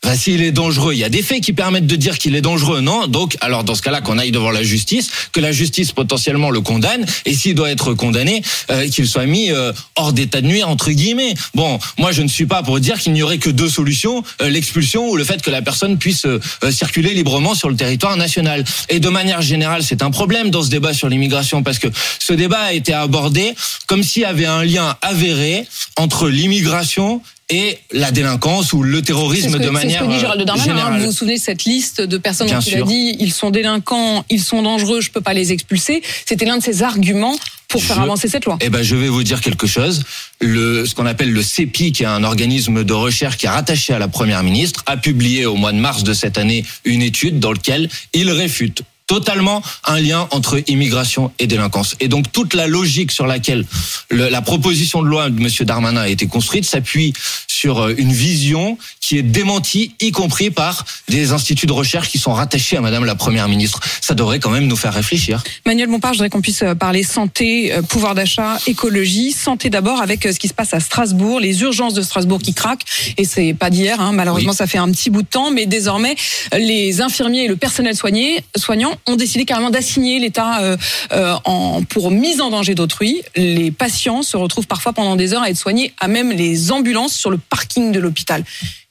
Enfin, 0.03 0.15
s'il 0.15 0.43
est 0.43 0.51
dangereux, 0.51 0.93
il 0.93 0.99
y 0.99 1.03
a 1.03 1.09
des 1.09 1.23
faits 1.23 1.41
qui 1.41 1.53
permettent 1.53 1.87
de 1.87 1.95
dire 1.95 2.17
qu'il 2.17 2.35
est 2.35 2.41
dangereux, 2.41 2.81
non? 2.81 3.07
Donc, 3.07 3.37
alors 3.41 3.63
dans 3.63 3.75
ce 3.75 3.81
cas-là, 3.81 4.01
qu'on 4.01 4.17
aille 4.17 4.31
devant 4.31 4.51
la 4.51 4.63
justice, 4.63 5.09
que 5.31 5.39
la 5.39 5.51
justice 5.51 5.91
potentiellement 5.91 6.49
le 6.49 6.61
condamne, 6.61 7.05
et 7.25 7.33
s'il 7.33 7.55
doit 7.55 7.71
être 7.71 7.93
condamné, 7.93 8.41
euh, 8.69 8.87
qu'il 8.89 9.07
soit 9.07 9.25
mis 9.25 9.51
euh, 9.51 9.71
hors 9.95 10.13
d'état 10.13 10.41
de 10.41 10.47
nuire 10.47 10.69
entre 10.69 10.91
guillemets. 10.91 11.33
Bon, 11.55 11.79
moi 11.97 12.11
je 12.11 12.21
ne 12.21 12.27
suis 12.27 12.45
pas 12.45 12.63
pour 12.63 12.79
dire 12.79 12.99
qu'il 12.99 13.13
n'y 13.13 13.23
aurait 13.23 13.37
que 13.37 13.49
deux 13.49 13.69
solutions 13.69 14.23
euh, 14.41 14.49
l'expulsion 14.49 15.09
ou 15.09 15.15
le 15.15 15.23
fait 15.23 15.41
que 15.41 15.49
la 15.49 15.61
personne 15.61 15.97
puisse 15.97 16.25
euh, 16.25 16.39
euh, 16.63 16.71
circuler 16.71 17.13
librement 17.13 17.55
sur 17.55 17.69
le 17.69 17.75
territoire 17.75 18.17
national. 18.17 18.63
Et 18.89 18.99
de 18.99 19.09
manière 19.09 19.41
générale, 19.41 19.83
c'est 19.83 20.01
un 20.01 20.11
problème 20.11 20.49
dans 20.49 20.63
ce 20.63 20.69
débat 20.69 20.93
sur 20.93 21.09
l'immigration 21.09 21.63
parce 21.63 21.79
que 21.79 21.87
ce 22.19 22.33
débat 22.33 22.61
a 22.61 22.73
été 22.73 22.93
abordé 22.93 23.53
comme 23.87 24.03
s'il 24.03 24.23
y 24.23 24.25
avait 24.25 24.45
un 24.45 24.63
lien 24.63 24.95
avéré 25.01 25.65
entre 25.97 26.29
l'immigration 26.29 27.21
et 27.53 27.79
la 27.91 28.11
délinquance 28.11 28.73
ou 28.73 28.83
le 28.83 29.01
terrorisme 29.01 29.53
que, 29.53 29.63
de 29.63 29.69
manière 29.69 30.01
ce 30.01 30.05
que 30.05 30.11
dit 30.11 30.19
Gérald 30.19 30.41
euh, 30.41 30.53
hein. 30.53 30.97
Vous 30.97 31.05
vous 31.05 31.11
souvenez 31.11 31.37
de 31.37 31.41
cette 31.41 31.65
liste 31.65 32.01
de 32.01 32.17
personnes 32.17 32.47
Bien 32.47 32.59
dont 32.59 32.65
il 32.65 32.77
a 32.77 32.81
dit 32.81 33.15
ils 33.19 33.31
sont 33.31 33.51
délinquants, 33.51 34.25
ils 34.29 34.41
sont 34.41 34.61
dangereux, 34.61 35.01
je 35.01 35.11
peux 35.11 35.21
pas 35.21 35.33
les 35.33 35.51
expulser. 35.51 36.01
C'était 36.25 36.45
l'un 36.45 36.57
de 36.57 36.63
ses 36.63 36.83
arguments 36.83 37.37
pour 37.67 37.83
faire 37.83 37.97
Je- 37.97 38.01
avancer 38.01 38.27
cette 38.27 38.45
loi. 38.45 38.57
Eh 38.61 38.69
ben, 38.69 38.83
je 38.83 38.95
vais 38.95 39.07
vous 39.07 39.23
dire 39.23 39.41
quelque 39.41 39.67
chose. 39.67 40.03
Le, 40.39 40.85
ce 40.85 40.93
qu'on 40.95 41.05
appelle 41.05 41.31
le 41.31 41.41
CEPI, 41.41 41.91
qui 41.91 42.03
est 42.03 42.07
un 42.07 42.23
organisme 42.23 42.83
de 42.83 42.93
recherche 42.93 43.37
qui 43.37 43.45
est 43.45 43.49
rattaché 43.49 43.93
à 43.93 43.99
la 43.99 44.07
première 44.07 44.43
ministre, 44.43 44.83
a 44.85 44.97
publié 44.97 45.45
au 45.45 45.55
mois 45.55 45.71
de 45.71 45.77
mars 45.79 46.03
de 46.03 46.13
cette 46.13 46.37
année 46.37 46.65
une 46.85 47.01
étude 47.01 47.39
dans 47.39 47.51
laquelle 47.53 47.89
il 48.13 48.29
réfute 48.29 48.83
totalement 49.13 49.61
un 49.85 49.99
lien 49.99 50.27
entre 50.31 50.63
immigration 50.67 51.31
et 51.37 51.45
délinquance. 51.45 51.95
Et 51.99 52.07
donc 52.07 52.31
toute 52.31 52.55
la 52.55 52.65
logique 52.65 53.11
sur 53.11 53.27
laquelle 53.27 53.63
le, 54.09 54.27
la 54.29 54.41
proposition 54.41 55.03
de 55.03 55.07
loi 55.07 55.29
de 55.29 55.39
Monsieur 55.39 55.65
Darmanin 55.65 56.01
a 56.01 56.07
été 56.09 56.25
construite 56.25 56.65
s'appuie 56.65 57.13
sur 57.47 57.79
euh, 57.83 57.93
une 57.95 58.11
vision 58.11 58.75
qui 58.99 59.19
est 59.19 59.21
démentie, 59.21 59.93
y 60.01 60.11
compris 60.11 60.49
par 60.49 60.83
des 61.09 61.31
instituts 61.31 61.67
de 61.67 61.73
recherche 61.73 62.09
qui 62.09 62.17
sont 62.17 62.33
rattachés 62.33 62.75
à 62.75 62.81
Madame 62.81 63.05
la 63.05 63.13
Première 63.13 63.47
ministre. 63.47 63.79
Ça 64.01 64.15
devrait 64.15 64.39
quand 64.39 64.49
même 64.49 64.65
nous 64.65 64.75
faire 64.75 64.93
réfléchir. 64.93 65.43
Manuel 65.67 65.89
Bompard, 65.89 66.13
je 66.13 66.17
voudrais 66.17 66.29
qu'on 66.31 66.41
puisse 66.41 66.63
euh, 66.63 66.73
parler 66.73 67.03
santé, 67.03 67.71
euh, 67.71 67.83
pouvoir 67.83 68.15
d'achat, 68.15 68.57
écologie. 68.65 69.31
Santé 69.31 69.69
d'abord 69.69 70.01
avec 70.01 70.23
ce 70.23 70.39
qui 70.39 70.47
se 70.47 70.55
passe 70.55 70.73
à 70.73 70.79
Strasbourg, 70.79 71.39
les 71.39 71.61
urgences 71.61 71.93
de 71.93 72.01
Strasbourg 72.01 72.39
qui 72.39 72.55
craquent. 72.55 72.85
Et 73.17 73.25
c'est 73.25 73.53
pas 73.53 73.69
d'hier, 73.69 74.01
hein, 74.01 74.11
malheureusement, 74.11 74.51
Oui. 74.51 74.57
ça 74.57 74.65
fait 74.65 74.79
un 74.79 74.89
petit 74.89 75.11
bout 75.11 75.21
de 75.21 75.27
temps. 75.27 75.51
Mais 75.51 75.67
désormais, 75.67 76.15
les 76.57 77.01
infirmiers 77.01 77.43
et 77.43 77.47
le 77.47 77.57
personnel 77.57 77.95
soigné, 77.95 78.43
soignant 78.57 78.93
ont 79.07 79.15
décidé 79.15 79.45
carrément 79.45 79.69
d'assigner 79.69 80.19
l'État 80.19 80.61
euh, 80.61 80.77
euh, 81.11 81.35
en, 81.45 81.83
pour 81.83 82.11
mise 82.11 82.41
en 82.41 82.49
danger 82.49 82.75
d'autrui. 82.75 83.21
Les 83.35 83.71
patients 83.71 84.23
se 84.23 84.37
retrouvent 84.37 84.67
parfois 84.67 84.93
pendant 84.93 85.15
des 85.15 85.33
heures 85.33 85.43
à 85.43 85.49
être 85.49 85.57
soignés 85.57 85.93
à 85.99 86.07
même 86.07 86.31
les 86.31 86.71
ambulances 86.71 87.13
sur 87.13 87.29
le 87.29 87.37
parking 87.37 87.91
de 87.91 87.99
l'hôpital. 87.99 88.43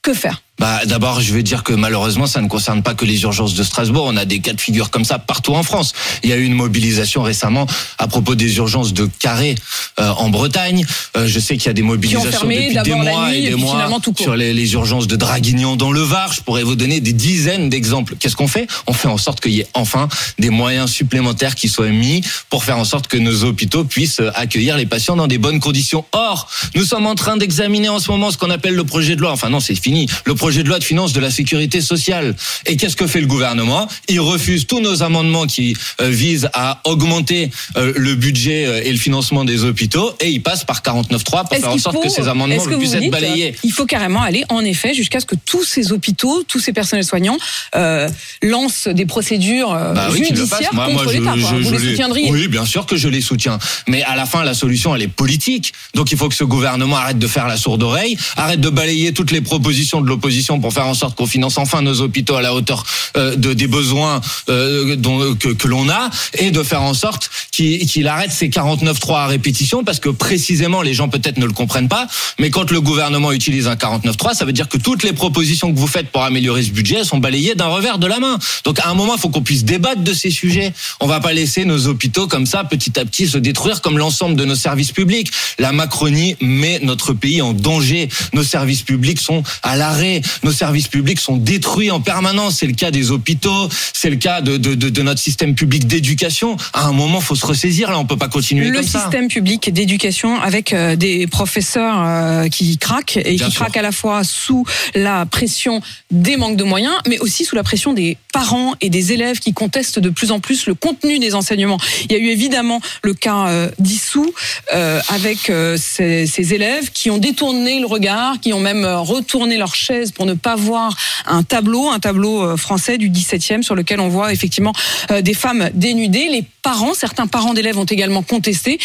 Que 0.02 0.14
faire? 0.14 0.42
Bah, 0.62 0.82
d'abord, 0.86 1.20
je 1.20 1.34
vais 1.34 1.42
dire 1.42 1.64
que 1.64 1.72
malheureusement, 1.72 2.28
ça 2.28 2.40
ne 2.40 2.46
concerne 2.46 2.84
pas 2.84 2.94
que 2.94 3.04
les 3.04 3.20
urgences 3.24 3.54
de 3.54 3.64
Strasbourg. 3.64 4.04
On 4.06 4.16
a 4.16 4.24
des 4.24 4.38
cas 4.38 4.52
de 4.52 4.60
figure 4.60 4.90
comme 4.90 5.04
ça 5.04 5.18
partout 5.18 5.56
en 5.56 5.64
France. 5.64 5.92
Il 6.22 6.30
y 6.30 6.32
a 6.32 6.36
eu 6.36 6.44
une 6.44 6.54
mobilisation 6.54 7.24
récemment 7.24 7.66
à 7.98 8.06
propos 8.06 8.36
des 8.36 8.58
urgences 8.58 8.92
de 8.92 9.10
Carré 9.18 9.56
euh, 9.98 10.10
en 10.10 10.28
Bretagne. 10.28 10.86
Euh, 11.16 11.26
je 11.26 11.40
sais 11.40 11.56
qu'il 11.56 11.66
y 11.66 11.70
a 11.70 11.72
des 11.72 11.82
mobilisations 11.82 12.30
fermé 12.30 12.74
depuis 12.74 12.92
des 12.92 12.94
mois 12.94 13.30
nuit 13.30 13.38
et 13.38 13.48
des 13.50 13.56
mois 13.56 13.88
sur 14.16 14.36
les, 14.36 14.54
les 14.54 14.72
urgences 14.74 15.08
de 15.08 15.16
Draguignan 15.16 15.74
dans 15.74 15.90
le 15.90 16.00
Var. 16.00 16.32
Je 16.32 16.42
pourrais 16.42 16.62
vous 16.62 16.76
donner 16.76 17.00
des 17.00 17.12
dizaines 17.12 17.68
d'exemples. 17.68 18.14
Qu'est-ce 18.16 18.36
qu'on 18.36 18.46
fait? 18.46 18.68
On 18.86 18.92
fait 18.92 19.08
en 19.08 19.18
sorte 19.18 19.40
qu'il 19.40 19.54
y 19.54 19.62
ait 19.62 19.68
enfin 19.74 20.08
des 20.38 20.50
moyens 20.50 20.92
supplémentaires 20.92 21.56
qui 21.56 21.68
soient 21.68 21.88
mis 21.88 22.20
pour 22.50 22.62
faire 22.62 22.78
en 22.78 22.84
sorte 22.84 23.08
que 23.08 23.16
nos 23.16 23.42
hôpitaux 23.42 23.82
puissent 23.82 24.20
euh, 24.20 24.30
accueillir 24.36 24.76
les 24.76 24.86
patients 24.86 25.16
dans 25.16 25.26
des 25.26 25.38
bonnes 25.38 25.58
conditions. 25.58 26.04
Or, 26.12 26.48
nous 26.76 26.84
sommes 26.84 27.08
en 27.08 27.16
train 27.16 27.36
d'examiner 27.36 27.88
en 27.88 27.98
ce 27.98 28.12
moment 28.12 28.30
ce 28.30 28.38
qu'on 28.38 28.50
appelle 28.50 28.76
le 28.76 28.84
projet 28.84 29.16
de 29.16 29.20
loi. 29.20 29.32
Enfin 29.32 29.50
non, 29.50 29.58
c'est 29.58 29.74
fini. 29.74 30.06
Le 30.24 30.36
projet 30.36 30.51
de 30.60 30.68
loi 30.68 30.78
de 30.78 30.84
finances 30.84 31.12
de 31.14 31.20
la 31.20 31.30
sécurité 31.30 31.80
sociale. 31.80 32.34
Et 32.66 32.76
qu'est-ce 32.76 32.96
que 32.96 33.06
fait 33.06 33.20
le 33.20 33.26
gouvernement? 33.26 33.88
Il 34.08 34.20
refuse 34.20 34.66
tous 34.66 34.80
nos 34.80 35.02
amendements 35.02 35.46
qui 35.46 35.74
euh, 36.00 36.08
visent 36.10 36.50
à 36.52 36.80
augmenter 36.84 37.50
euh, 37.76 37.92
le 37.96 38.14
budget 38.14 38.66
euh, 38.66 38.82
et 38.84 38.92
le 38.92 38.98
financement 38.98 39.44
des 39.44 39.64
hôpitaux 39.64 40.14
et 40.20 40.28
il 40.28 40.42
passe 40.42 40.64
par 40.64 40.82
49.3 40.82 41.48
pour 41.48 41.56
faire 41.56 41.70
en 41.70 41.78
sorte 41.78 41.96
faut- 41.96 42.02
que 42.02 42.08
ces 42.10 42.28
amendements 42.28 42.64
que 42.64 42.74
puissent 42.76 42.90
vous 42.90 42.96
être 42.96 43.00
dites, 43.02 43.10
balayés. 43.12 43.54
Il 43.64 43.72
faut 43.72 43.86
carrément 43.86 44.20
aller, 44.22 44.44
en 44.50 44.64
effet, 44.64 44.92
jusqu'à 44.92 45.20
ce 45.20 45.26
que 45.26 45.36
tous 45.46 45.64
ces 45.64 45.92
hôpitaux, 45.92 46.42
tous 46.46 46.60
ces 46.60 46.72
personnels 46.72 47.04
soignants 47.04 47.38
euh, 47.76 48.08
lancent 48.42 48.88
des 48.88 49.06
procédures 49.06 49.70
Bah 49.72 50.08
oui, 50.12 50.20
le 50.20 50.26
judiciaires. 50.36 50.70
Moi, 50.74 50.86
contre 50.86 51.04
moi, 51.04 51.12
l'État. 51.12 51.34
je- 51.36 51.42
Vous 51.56 51.62
je 51.64 51.70
les 51.74 51.78
les- 51.78 51.90
soutiendriez? 51.90 52.30
Oui, 52.30 52.48
bien 52.48 52.64
sûr 52.66 52.84
que 52.86 52.96
je 52.96 53.08
les 53.08 53.20
soutiens. 53.20 53.58
Mais 53.88 54.02
à 54.02 54.16
la 54.16 54.26
fin, 54.26 54.44
la 54.44 54.54
solution, 54.54 54.94
elle 54.94 55.02
est 55.02 55.08
politique. 55.08 55.72
Donc 55.94 56.10
il 56.12 56.18
faut 56.18 56.28
que 56.28 56.34
ce 56.34 56.44
gouvernement 56.44 56.96
arrête 56.96 57.18
de 57.18 57.26
faire 57.26 57.46
la 57.46 57.56
sourde 57.56 57.82
oreille, 57.82 58.16
arrête 58.36 58.60
de 58.60 58.68
balayer 58.70 59.12
toutes 59.12 59.30
les 59.30 59.40
propositions 59.40 60.00
de 60.00 60.06
l'opposition 60.08 60.41
pour 60.60 60.72
faire 60.72 60.86
en 60.86 60.94
sorte 60.94 61.16
qu'on 61.16 61.26
finance 61.26 61.58
enfin 61.58 61.82
nos 61.82 62.00
hôpitaux 62.00 62.36
à 62.36 62.42
la 62.42 62.54
hauteur 62.54 62.84
euh, 63.16 63.36
de, 63.36 63.52
des 63.52 63.66
besoins 63.66 64.20
euh, 64.48 64.96
dont, 64.96 65.34
que, 65.34 65.48
que 65.48 65.68
l'on 65.68 65.88
a, 65.88 66.10
et 66.38 66.50
de 66.50 66.62
faire 66.62 66.82
en 66.82 66.94
sorte 66.94 67.30
qu'il 67.50 68.08
arrête 68.08 68.32
ces 68.32 68.48
49.3 68.48 69.16
à 69.16 69.26
répétition, 69.26 69.84
parce 69.84 70.00
que 70.00 70.08
précisément, 70.08 70.82
les 70.82 70.94
gens 70.94 71.08
peut-être 71.08 71.38
ne 71.38 71.46
le 71.46 71.52
comprennent 71.52 71.88
pas, 71.88 72.06
mais 72.38 72.50
quand 72.50 72.70
le 72.70 72.80
gouvernement 72.80 73.32
utilise 73.32 73.68
un 73.68 73.74
49.3, 73.74 74.34
ça 74.34 74.44
veut 74.44 74.52
dire 74.52 74.68
que 74.68 74.78
toutes 74.78 75.02
les 75.02 75.12
propositions 75.12 75.72
que 75.72 75.78
vous 75.78 75.86
faites 75.86 76.08
pour 76.08 76.22
améliorer 76.22 76.62
ce 76.62 76.70
budget 76.70 77.04
sont 77.04 77.18
balayées 77.18 77.54
d'un 77.54 77.66
revers 77.66 77.98
de 77.98 78.06
la 78.06 78.18
main. 78.18 78.38
Donc 78.64 78.78
à 78.80 78.88
un 78.88 78.94
moment, 78.94 79.14
il 79.14 79.20
faut 79.20 79.28
qu'on 79.28 79.42
puisse 79.42 79.64
débattre 79.64 80.02
de 80.02 80.14
ces 80.14 80.30
sujets. 80.30 80.72
On 81.00 81.06
va 81.06 81.20
pas 81.20 81.32
laisser 81.32 81.64
nos 81.64 81.86
hôpitaux 81.86 82.26
comme 82.26 82.46
ça, 82.46 82.64
petit 82.64 82.98
à 82.98 83.04
petit, 83.04 83.28
se 83.28 83.38
détruire 83.38 83.80
comme 83.82 83.98
l'ensemble 83.98 84.36
de 84.36 84.44
nos 84.44 84.54
services 84.54 84.92
publics. 84.92 85.30
La 85.58 85.72
Macronie 85.72 86.36
met 86.40 86.80
notre 86.82 87.12
pays 87.12 87.42
en 87.42 87.52
danger. 87.52 88.08
Nos 88.32 88.42
services 88.42 88.82
publics 88.82 89.20
sont 89.20 89.42
à 89.62 89.76
l'arrêt. 89.76 90.21
Nos 90.42 90.52
services 90.52 90.88
publics 90.88 91.20
sont 91.20 91.36
détruits 91.36 91.90
en 91.90 92.00
permanence. 92.00 92.56
C'est 92.58 92.66
le 92.66 92.74
cas 92.74 92.90
des 92.90 93.10
hôpitaux, 93.10 93.68
c'est 93.92 94.10
le 94.10 94.16
cas 94.16 94.40
de, 94.40 94.56
de, 94.56 94.74
de, 94.74 94.88
de 94.88 95.02
notre 95.02 95.20
système 95.20 95.54
public 95.54 95.86
d'éducation. 95.86 96.56
À 96.72 96.86
un 96.86 96.92
moment, 96.92 97.20
faut 97.20 97.34
se 97.34 97.46
ressaisir. 97.46 97.90
Là, 97.90 97.98
on 97.98 98.04
peut 98.06 98.16
pas 98.16 98.28
continuer 98.28 98.68
le 98.68 98.74
comme 98.78 98.86
ça. 98.86 99.00
système 99.02 99.28
public 99.28 99.72
d'éducation 99.72 100.40
avec 100.40 100.72
euh, 100.72 100.96
des 100.96 101.26
professeurs 101.26 101.96
euh, 102.04 102.48
qui 102.48 102.78
craquent 102.78 103.16
et 103.18 103.34
Bien 103.34 103.46
qui 103.46 103.52
sûr. 103.52 103.60
craquent 103.62 103.76
à 103.76 103.82
la 103.82 103.92
fois 103.92 104.24
sous 104.24 104.64
la 104.94 105.26
pression 105.26 105.80
des 106.10 106.36
manques 106.36 106.56
de 106.56 106.64
moyens, 106.64 106.94
mais 107.08 107.18
aussi 107.20 107.44
sous 107.44 107.56
la 107.56 107.62
pression 107.62 107.92
des 107.92 108.16
parents 108.32 108.74
et 108.80 108.90
des 108.90 109.12
élèves 109.12 109.38
qui 109.38 109.52
contestent 109.52 109.98
de 109.98 110.10
plus 110.10 110.30
en 110.32 110.40
plus 110.40 110.66
le 110.66 110.74
contenu 110.74 111.18
des 111.18 111.34
enseignements. 111.34 111.78
Il 112.08 112.12
y 112.12 112.14
a 112.14 112.18
eu 112.18 112.28
évidemment 112.28 112.80
le 113.02 113.14
cas 113.14 113.48
euh, 113.48 113.70
d'Issou 113.78 114.32
euh, 114.74 115.00
avec 115.08 115.50
euh, 115.50 115.76
ces, 115.80 116.26
ces 116.26 116.54
élèves 116.54 116.90
qui 116.92 117.10
ont 117.10 117.18
détourné 117.18 117.80
le 117.80 117.86
regard, 117.86 118.40
qui 118.40 118.52
ont 118.52 118.60
même 118.60 118.84
retourné 118.84 119.56
leur 119.58 119.74
chaise 119.74 120.11
pour 120.14 120.26
ne 120.26 120.34
pas 120.34 120.56
voir 120.56 120.96
un 121.26 121.42
tableau, 121.42 121.90
un 121.90 122.00
tableau 122.00 122.42
euh, 122.42 122.56
français 122.56 122.98
du 122.98 123.10
17e 123.10 123.62
sur 123.62 123.74
lequel 123.74 124.00
on 124.00 124.08
voit 124.08 124.32
effectivement 124.32 124.72
euh, 125.10 125.22
des 125.22 125.34
femmes 125.34 125.70
dénudées. 125.74 126.44
Parents, 126.62 126.94
certains 126.94 127.26
parents 127.26 127.54
d'élèves 127.54 127.76
ont 127.76 127.84
également 127.84 128.22
contesté 128.22 128.78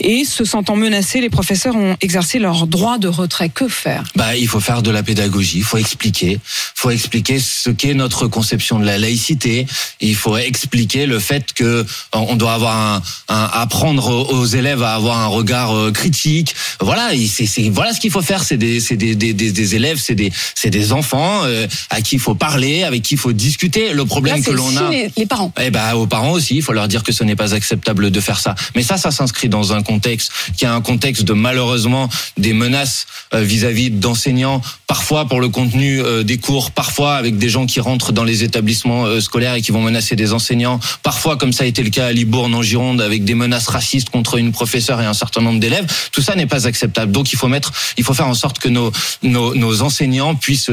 et 0.00 0.24
se 0.24 0.44
sentant 0.44 0.74
menacés, 0.76 1.20
les 1.20 1.30
professeurs 1.30 1.76
ont 1.76 1.96
exercé 2.00 2.38
leur 2.40 2.66
droit 2.66 2.98
de 2.98 3.08
retrait. 3.08 3.48
Que 3.48 3.68
faire? 3.68 4.04
Bah, 4.16 4.36
il 4.36 4.48
faut 4.48 4.60
faire 4.60 4.82
de 4.82 4.90
la 4.90 5.02
pédagogie, 5.02 5.58
il 5.58 5.64
faut 5.64 5.76
expliquer, 5.78 6.40
faut 6.74 6.90
expliquer 6.90 7.38
ce 7.38 7.70
qu'est 7.70 7.94
notre 7.94 8.26
conception 8.26 8.78
de 8.78 8.84
la 8.84 8.98
laïcité. 8.98 9.66
Il 10.00 10.16
faut 10.16 10.36
expliquer 10.36 11.06
le 11.06 11.18
fait 11.18 11.52
que 11.52 11.64
euh, 11.64 11.84
on 12.12 12.34
doit 12.36 12.54
avoir 12.54 12.76
un, 12.76 13.02
un 13.28 13.50
apprendre 13.52 14.32
aux 14.32 14.46
élèves 14.46 14.82
à 14.82 14.94
avoir 14.94 15.18
un 15.18 15.26
regard 15.26 15.76
euh, 15.76 15.92
critique. 15.92 16.54
Voilà, 16.80 17.10
c'est 17.28 17.68
voilà 17.70 17.92
ce 17.92 18.00
qu'il 18.00 18.10
faut 18.10 18.22
faire. 18.22 18.42
C'est 18.42 18.56
des 18.56 18.80
c'est 18.80 18.96
des, 18.96 19.14
des, 19.14 19.32
des, 19.32 19.52
des 19.52 19.74
élèves, 19.74 19.98
c'est 19.98 20.14
des 20.14 20.32
c'est 20.54 20.70
des 20.70 20.92
enfants 20.92 21.42
euh, 21.44 21.66
à 21.90 22.00
qui 22.00 22.16
il 22.16 22.20
faut 22.20 22.34
parler, 22.34 22.82
avec 22.82 23.02
qui 23.02 23.14
il 23.14 23.18
faut 23.18 23.32
discuter. 23.32 23.92
Le 23.92 24.04
problème 24.04 24.36
Là, 24.36 24.42
que 24.42 24.50
l'on 24.50 24.76
a. 24.76 24.90
les, 24.90 25.10
les 25.16 25.26
parents. 25.26 25.52
Eh 25.60 25.70
ben, 25.70 25.94
aux 25.94 26.06
parents 26.06 26.32
aussi, 26.32 26.56
il 26.56 26.62
faut 26.62 26.72
leur 26.72 26.88
dire 26.88 27.02
que 27.02 27.11
ce 27.12 27.24
n'est 27.24 27.36
pas 27.36 27.54
acceptable 27.54 28.10
de 28.10 28.20
faire 28.20 28.40
ça. 28.40 28.54
Mais 28.74 28.82
ça, 28.82 28.96
ça 28.96 29.10
s'inscrit 29.10 29.48
dans 29.48 29.72
un 29.72 29.82
contexte 29.82 30.32
qui 30.56 30.64
est 30.64 30.68
un 30.68 30.80
contexte 30.80 31.24
de 31.24 31.32
malheureusement 31.32 32.08
des 32.36 32.52
menaces 32.52 33.06
euh, 33.34 33.40
vis-à-vis 33.40 33.90
d'enseignants, 33.90 34.60
parfois 34.86 35.26
pour 35.26 35.40
le 35.40 35.48
contenu 35.48 36.00
euh, 36.00 36.22
des 36.22 36.38
cours, 36.38 36.70
parfois 36.70 37.16
avec 37.16 37.38
des 37.38 37.48
gens 37.48 37.66
qui 37.66 37.80
rentrent 37.80 38.12
dans 38.12 38.24
les 38.24 38.44
établissements 38.44 39.06
euh, 39.06 39.20
scolaires 39.20 39.54
et 39.54 39.62
qui 39.62 39.72
vont 39.72 39.82
menacer 39.82 40.16
des 40.16 40.32
enseignants, 40.32 40.80
parfois 41.02 41.36
comme 41.36 41.52
ça 41.52 41.64
a 41.64 41.66
été 41.66 41.82
le 41.82 41.90
cas 41.90 42.06
à 42.06 42.12
Libourne 42.12 42.54
en 42.54 42.62
Gironde 42.62 43.00
avec 43.00 43.24
des 43.24 43.34
menaces 43.34 43.68
racistes 43.68 44.10
contre 44.10 44.36
une 44.36 44.52
professeure 44.52 45.00
et 45.00 45.06
un 45.06 45.14
certain 45.14 45.40
nombre 45.40 45.60
d'élèves. 45.60 45.86
Tout 46.12 46.22
ça 46.22 46.34
n'est 46.34 46.46
pas 46.46 46.66
acceptable. 46.66 47.12
Donc 47.12 47.32
il 47.32 47.36
faut 47.36 47.48
mettre, 47.48 47.72
il 47.96 48.04
faut 48.04 48.14
faire 48.14 48.28
en 48.28 48.34
sorte 48.34 48.58
que 48.58 48.68
nos 48.68 48.92
nos, 49.22 49.82
enseignants 49.82 50.34
puissent 50.34 50.70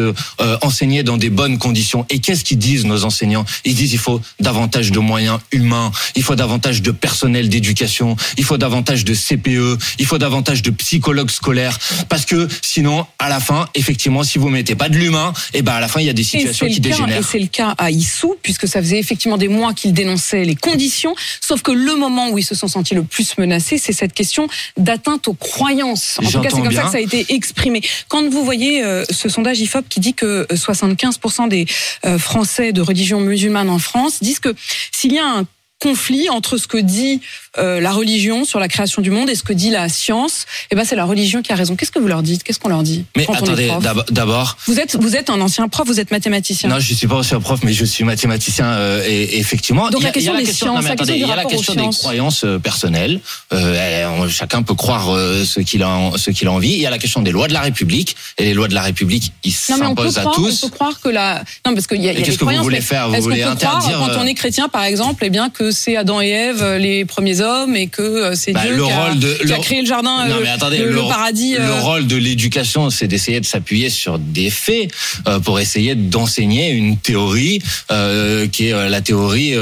enseigner 0.62 1.04
dans 1.04 1.18
des 1.18 1.30
bonnes 1.30 1.58
conditions. 1.58 2.06
Et 2.10 2.20
qu'est-ce 2.20 2.44
qu'ils 2.44 2.58
disent 2.58 2.86
nos 2.86 3.06
enseignants? 3.06 3.46
Ils 3.66 3.76
disent 3.76 3.94
il 3.94 4.00
faut 4.00 4.22
davantage 4.40 4.92
de 4.92 5.00
moyens 5.00 5.40
humains, 5.52 5.92
davantage 6.36 6.82
de 6.82 6.92
personnel 6.92 7.50
d'éducation, 7.50 8.16
il 8.38 8.44
faut 8.44 8.58
davantage 8.58 9.06
de 9.06 9.14
CPE, 9.14 9.78
il 10.00 10.06
faut 10.06 10.18
davantage 10.18 10.62
de 10.62 10.72
psychologues 10.72 11.32
scolaires, 11.32 11.78
parce 12.10 12.26
que 12.26 12.48
sinon, 12.62 13.06
à 13.20 13.30
la 13.30 13.40
fin, 13.40 13.68
effectivement, 13.76 14.24
si 14.24 14.38
vous 14.38 14.50
mettez 14.50 14.76
pas 14.76 14.90
de 14.90 14.98
l'humain, 14.98 15.34
et 15.54 15.62
ben 15.62 15.74
à 15.74 15.80
la 15.80 15.88
fin, 15.88 16.00
il 16.00 16.08
y 16.08 16.10
a 16.10 16.14
des 16.14 16.24
situations 16.24 16.68
qui 16.68 16.78
et 16.78 16.80
dégénèrent. 16.80 17.24
c'est 17.24 17.40
le 17.40 17.48
cas 17.48 17.76
à 17.78 17.92
Issou, 17.92 18.36
puisque 18.42 18.68
ça 18.68 18.82
faisait 18.82 19.00
effectivement 19.00 19.38
des 19.38 19.48
mois 19.48 19.74
qu'il 19.74 19.94
dénonçait 19.94 20.44
les 20.44 20.56
conditions. 20.56 21.16
Sauf 21.42 21.62
que 21.62 21.72
le 21.72 21.96
moment 21.96 22.30
où 22.30 22.38
ils 22.38 22.44
se 22.44 22.56
sont 22.56 22.68
sentis 22.68 22.96
le 22.96 23.04
plus 23.04 23.38
menacés, 23.38 23.78
c'est 23.78 23.94
cette 23.94 24.14
question 24.14 24.48
d'atteinte 24.78 25.28
aux 25.28 25.34
croyances. 25.34 26.20
En 26.24 26.30
tout 26.30 26.42
cas, 26.42 26.50
c'est 26.50 26.62
comme 26.62 26.72
ça 26.72 26.84
que 26.84 26.92
ça 26.92 26.98
a 26.98 27.02
été 27.02 27.26
exprimé. 27.34 27.82
Quand 28.08 28.28
vous 28.30 28.44
voyez 28.44 28.84
euh, 28.84 29.04
ce 29.10 29.30
sondage 29.30 29.60
IFOP 29.60 29.88
qui 29.90 30.00
dit 30.00 30.14
que 30.14 30.48
euh, 30.52 30.56
75% 30.56 31.50
des 31.50 31.66
euh, 32.06 32.18
Français 32.18 32.72
de 32.72 32.82
religion 32.82 33.20
musulmane 33.20 33.70
en 33.70 33.80
France 33.80 34.20
disent 34.22 34.40
que 34.40 34.54
s'il 34.92 35.14
y 35.14 35.20
a 35.20 35.26
un 35.26 35.46
conflit 35.90 36.30
entre 36.30 36.58
ce 36.58 36.68
que 36.68 36.78
dit 36.78 37.22
euh, 37.58 37.80
la 37.80 37.92
religion 37.92 38.44
sur 38.44 38.60
la 38.60 38.68
création 38.68 39.02
du 39.02 39.12
monde 39.12 39.30
et 39.30 39.36
ce 39.36 39.44
que 39.44 39.54
dit 39.54 39.70
la 39.72 39.88
science, 39.90 40.46
eh 40.72 40.76
ben 40.76 40.84
c'est 40.86 40.96
la 40.96 41.06
religion 41.06 41.42
qui 41.42 41.52
a 41.54 41.56
raison. 41.56 41.76
Qu'est-ce 41.76 41.92
que 41.92 42.00
vous 42.00 42.08
leur 42.08 42.22
dites? 42.22 42.44
Qu'est-ce 42.44 42.60
qu'on 42.60 42.70
leur 42.70 42.84
dit? 42.84 43.06
Mais 43.16 43.26
quand 43.26 43.34
attendez, 43.34 43.72
d'abord, 44.12 44.58
Vous 44.68 44.80
êtes 44.80 44.98
vous 44.98 45.16
êtes 45.16 45.30
un 45.30 45.40
ancien 45.40 45.68
prof, 45.70 45.88
vous 45.88 46.00
êtes 46.00 46.12
mathématicien. 46.12 46.70
Non, 46.70 46.80
je 46.80 46.94
suis 46.94 47.08
pas 47.08 47.22
un 47.32 47.40
prof, 47.40 47.62
mais 47.64 47.74
je 47.74 47.86
suis 47.86 48.04
mathématicien 48.04 48.66
euh, 48.66 49.04
et, 49.08 49.24
et 49.24 49.40
effectivement. 49.40 49.90
Donc 49.90 50.02
il 50.02 50.04
y 50.04 50.08
a- 50.08 50.10
la 50.10 50.12
question 50.12 50.34
des 50.36 50.46
sciences, 50.46 50.86
il 51.08 51.18
y 51.18 51.24
a 51.24 51.36
la 51.36 51.46
question 51.46 51.74
des 51.74 51.90
croyances 51.98 52.44
euh, 52.44 52.60
personnelles. 52.60 53.22
Euh, 53.54 54.28
chacun 54.28 54.62
peut 54.64 54.76
croire 54.76 55.06
ce 55.08 55.60
qu'il 55.62 55.82
a, 55.84 56.12
ce 56.18 56.30
qu'il 56.32 56.48
a 56.48 56.52
envie. 56.52 56.74
Il 56.74 56.80
y 56.80 56.86
a 56.86 56.90
la 56.90 57.00
question 57.00 57.22
des 57.22 57.32
lois 57.32 57.48
de 57.48 57.54
la 57.54 57.62
République 57.62 58.16
et 58.38 58.44
les 58.44 58.54
lois 58.54 58.68
de 58.68 58.76
la 58.76 58.82
République, 58.82 59.32
ils 59.44 59.54
s'imposent 59.54 60.18
à 60.18 60.22
croire, 60.22 60.36
tous. 60.36 60.64
on 60.64 60.70
peut 60.70 60.76
croire 60.76 61.00
que 61.00 61.10
la. 61.10 61.44
Non, 61.66 61.74
parce 61.74 61.88
qu'il 61.88 62.02
y 62.02 62.10
a, 62.10 62.14
y 62.14 62.18
a 62.18 62.22
qu'est-ce 62.22 62.38
que 62.38 62.44
vous 62.46 62.64
voulez 62.64 62.82
faire? 62.82 63.10
Vous 63.10 63.22
voulez 63.22 63.44
interdire, 63.44 63.98
quand 64.00 64.20
on 64.22 64.26
est 64.26 64.34
chrétien, 64.34 64.68
par 64.68 64.84
exemple, 64.84 65.24
eh 65.26 65.30
bien 65.30 65.50
que 65.50 65.69
c'est 65.72 65.96
Adam 65.96 66.22
et 66.22 66.30
Ève 66.30 66.62
euh, 66.62 66.78
les 66.78 67.06
premiers 67.06 67.42
hommes 67.42 67.76
et 67.76 67.88
que 67.88 68.02
euh, 68.02 68.36
c'est 68.36 68.52
Bah, 68.54 68.62
Dieu 68.66 68.76
le 68.76 68.84
qui, 68.86 68.92
a, 68.92 69.06
rôle 69.06 69.20
de- 69.20 69.34
qui 69.46 69.54
a 69.54 69.58
le- 69.58 69.62
créé 69.64 69.82
le 69.82 69.88
jardin, 69.88 70.28
Non, 70.28 70.36
euh, 70.36 70.40
mais 70.44 70.50
attendez, 70.50 70.78
le, 70.80 70.92
le 70.92 71.02
paradis. 71.02 71.56
le 71.58 71.74
rôle 71.82 72.08
de 72.08 72.16
l'éducation, 72.16 72.90
c'est 72.90 73.08
d'essayer 73.08 73.40
de 73.40 73.46
s'appuyer 73.46 73.90
sur 73.90 74.20
des 74.20 74.50
faits 74.50 74.92
pour 75.44 75.60
essayer 75.60 75.96
d'enseigner 75.96 76.70
une 76.72 76.98
théorie 76.98 77.60
qui 78.52 78.68
est 78.68 78.90
la 78.90 79.02
théorie 79.02 79.54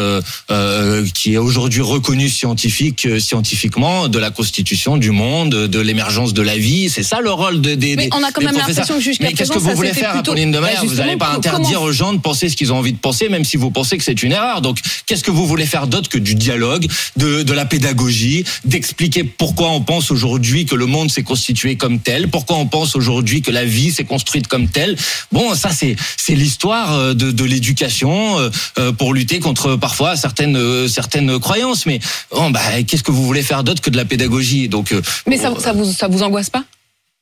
qui 1.13 1.33
est 1.33 1.37
aujourd'hui 1.37 1.81
reconnue 1.81 2.29
scientifique, 2.29 3.07
scientifiquement 3.19 4.07
de 4.07 4.19
la 4.19 4.29
constitution 4.31 4.97
du 4.97 5.11
monde, 5.11 5.49
de 5.67 5.79
l'émergence 5.79 6.33
de 6.33 6.41
la 6.41 6.57
vie. 6.57 6.89
C'est 6.89 7.03
ça 7.03 7.19
le 7.21 7.31
rôle 7.31 7.61
de, 7.61 7.75
des. 7.75 7.95
Mais 7.95 8.09
on 8.13 8.23
a 8.23 8.31
quand 8.31 8.41
même 8.43 8.55
l'impression 8.55 8.95
que 8.95 9.01
jusqu'à 9.01 9.25
Mais 9.25 9.33
qu'est-ce 9.33 9.51
que 9.51 9.57
vous 9.59 9.75
voulez 9.75 9.93
faire, 9.93 10.11
plutôt- 10.13 10.31
Apolline 10.31 10.51
de 10.51 10.57
Bah, 10.59 10.67
Malherbe 10.67 10.85
Vous 10.87 10.95
n'allez 10.95 11.17
pas 11.17 11.29
interdire 11.29 11.73
comment- 11.73 11.85
aux 11.85 11.91
gens 11.91 12.13
de 12.13 12.19
penser 12.19 12.49
ce 12.49 12.55
qu'ils 12.55 12.73
ont 12.73 12.77
envie 12.77 12.93
de 12.93 12.97
penser, 12.97 13.29
même 13.29 13.43
si 13.45 13.57
vous 13.57 13.71
pensez 13.71 13.97
que 13.97 14.03
c'est 14.03 14.23
une 14.23 14.31
erreur. 14.31 14.61
Donc, 14.61 14.79
qu'est-ce 15.05 15.23
que 15.23 15.31
vous 15.31 15.45
voulez 15.45 15.65
faire 15.65 15.87
d'autre 15.97 16.09
que 16.09 16.19
du 16.19 16.35
dialogue, 16.35 16.87
de, 17.15 17.41
de 17.41 17.53
la 17.53 17.65
pédagogie, 17.65 18.43
d'expliquer 18.65 19.23
pourquoi 19.23 19.71
on 19.71 19.81
pense 19.81 20.11
aujourd'hui 20.11 20.65
que 20.65 20.75
le 20.75 20.85
monde 20.85 21.09
s'est 21.09 21.23
constitué 21.23 21.75
comme 21.75 21.99
tel, 21.99 22.29
pourquoi 22.29 22.57
on 22.57 22.67
pense 22.67 22.95
aujourd'hui 22.95 23.41
que 23.41 23.49
la 23.51 23.65
vie 23.65 23.91
s'est 23.91 24.05
construite 24.05 24.47
comme 24.47 24.67
telle. 24.69 24.95
Bon, 25.31 25.55
ça 25.55 25.71
c'est 25.71 25.95
c'est 26.17 26.35
l'histoire 26.35 26.93
euh, 26.93 27.13
de, 27.15 27.31
de 27.31 27.43
l'éducation 27.43 28.39
euh, 28.39 28.49
euh, 28.77 28.91
pour 28.91 29.13
lutter 29.13 29.39
contre 29.39 29.75
parfois 29.75 30.15
certaines 30.15 30.55
euh, 30.57 30.87
certaines 30.87 31.39
croyances. 31.39 31.85
Mais 31.85 31.99
bon, 32.31 32.51
bah, 32.51 32.83
qu'est-ce 32.85 33.03
que 33.03 33.11
vous 33.11 33.25
voulez 33.25 33.43
faire 33.43 33.63
d'autre 33.63 33.81
que 33.81 33.89
de 33.89 33.97
la 33.97 34.05
pédagogie? 34.05 34.69
Donc, 34.69 34.91
euh, 34.91 35.01
Mais 35.25 35.37
ça, 35.37 35.51
ça 35.59 35.73
vous 35.73 35.91
ça 35.91 36.07
vous 36.07 36.21
angoisse 36.21 36.49
pas? 36.49 36.63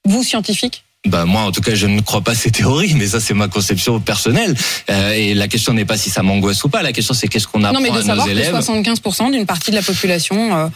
Vous 0.05 0.23
scientifique 0.23 0.84
bah 1.05 1.25
moi, 1.25 1.41
en 1.41 1.51
tout 1.51 1.61
cas, 1.61 1.75
je 1.75 1.87
ne 1.87 2.01
crois 2.01 2.21
pas 2.21 2.31
à 2.31 2.35
ces 2.35 2.51
théories, 2.59 2.93
mais 2.95 3.07
ça, 3.07 3.19
c'est 3.19 3.33
ma 3.33 3.47
conception 3.47 3.99
personnelle. 3.99 4.55
Euh, 4.89 5.11
et 5.11 5.33
la 5.33 5.47
question 5.47 5.73
n'est 5.73 5.85
pas 5.85 5.97
si 5.97 6.09
ça 6.09 6.23
m'angoisse 6.23 6.63
ou 6.63 6.69
pas. 6.69 6.81
La 6.81 6.91
question, 6.91 7.13
c'est 7.13 7.27
qu'est-ce 7.27 7.47
qu'on 7.47 7.63
apprend 7.63 7.79
Non, 7.79 7.83
mais 7.83 7.91
de 7.91 7.97
à 7.97 8.03
savoir 8.03 8.27
nos 8.27 8.33
que 8.33 8.37
élèves. 8.37 8.55
75% 8.55 9.31
d'une 9.31 9.45
partie 9.45 9.71
de 9.71 9.75
la 9.75 9.81
population 9.81 10.57
euh, 10.57 10.67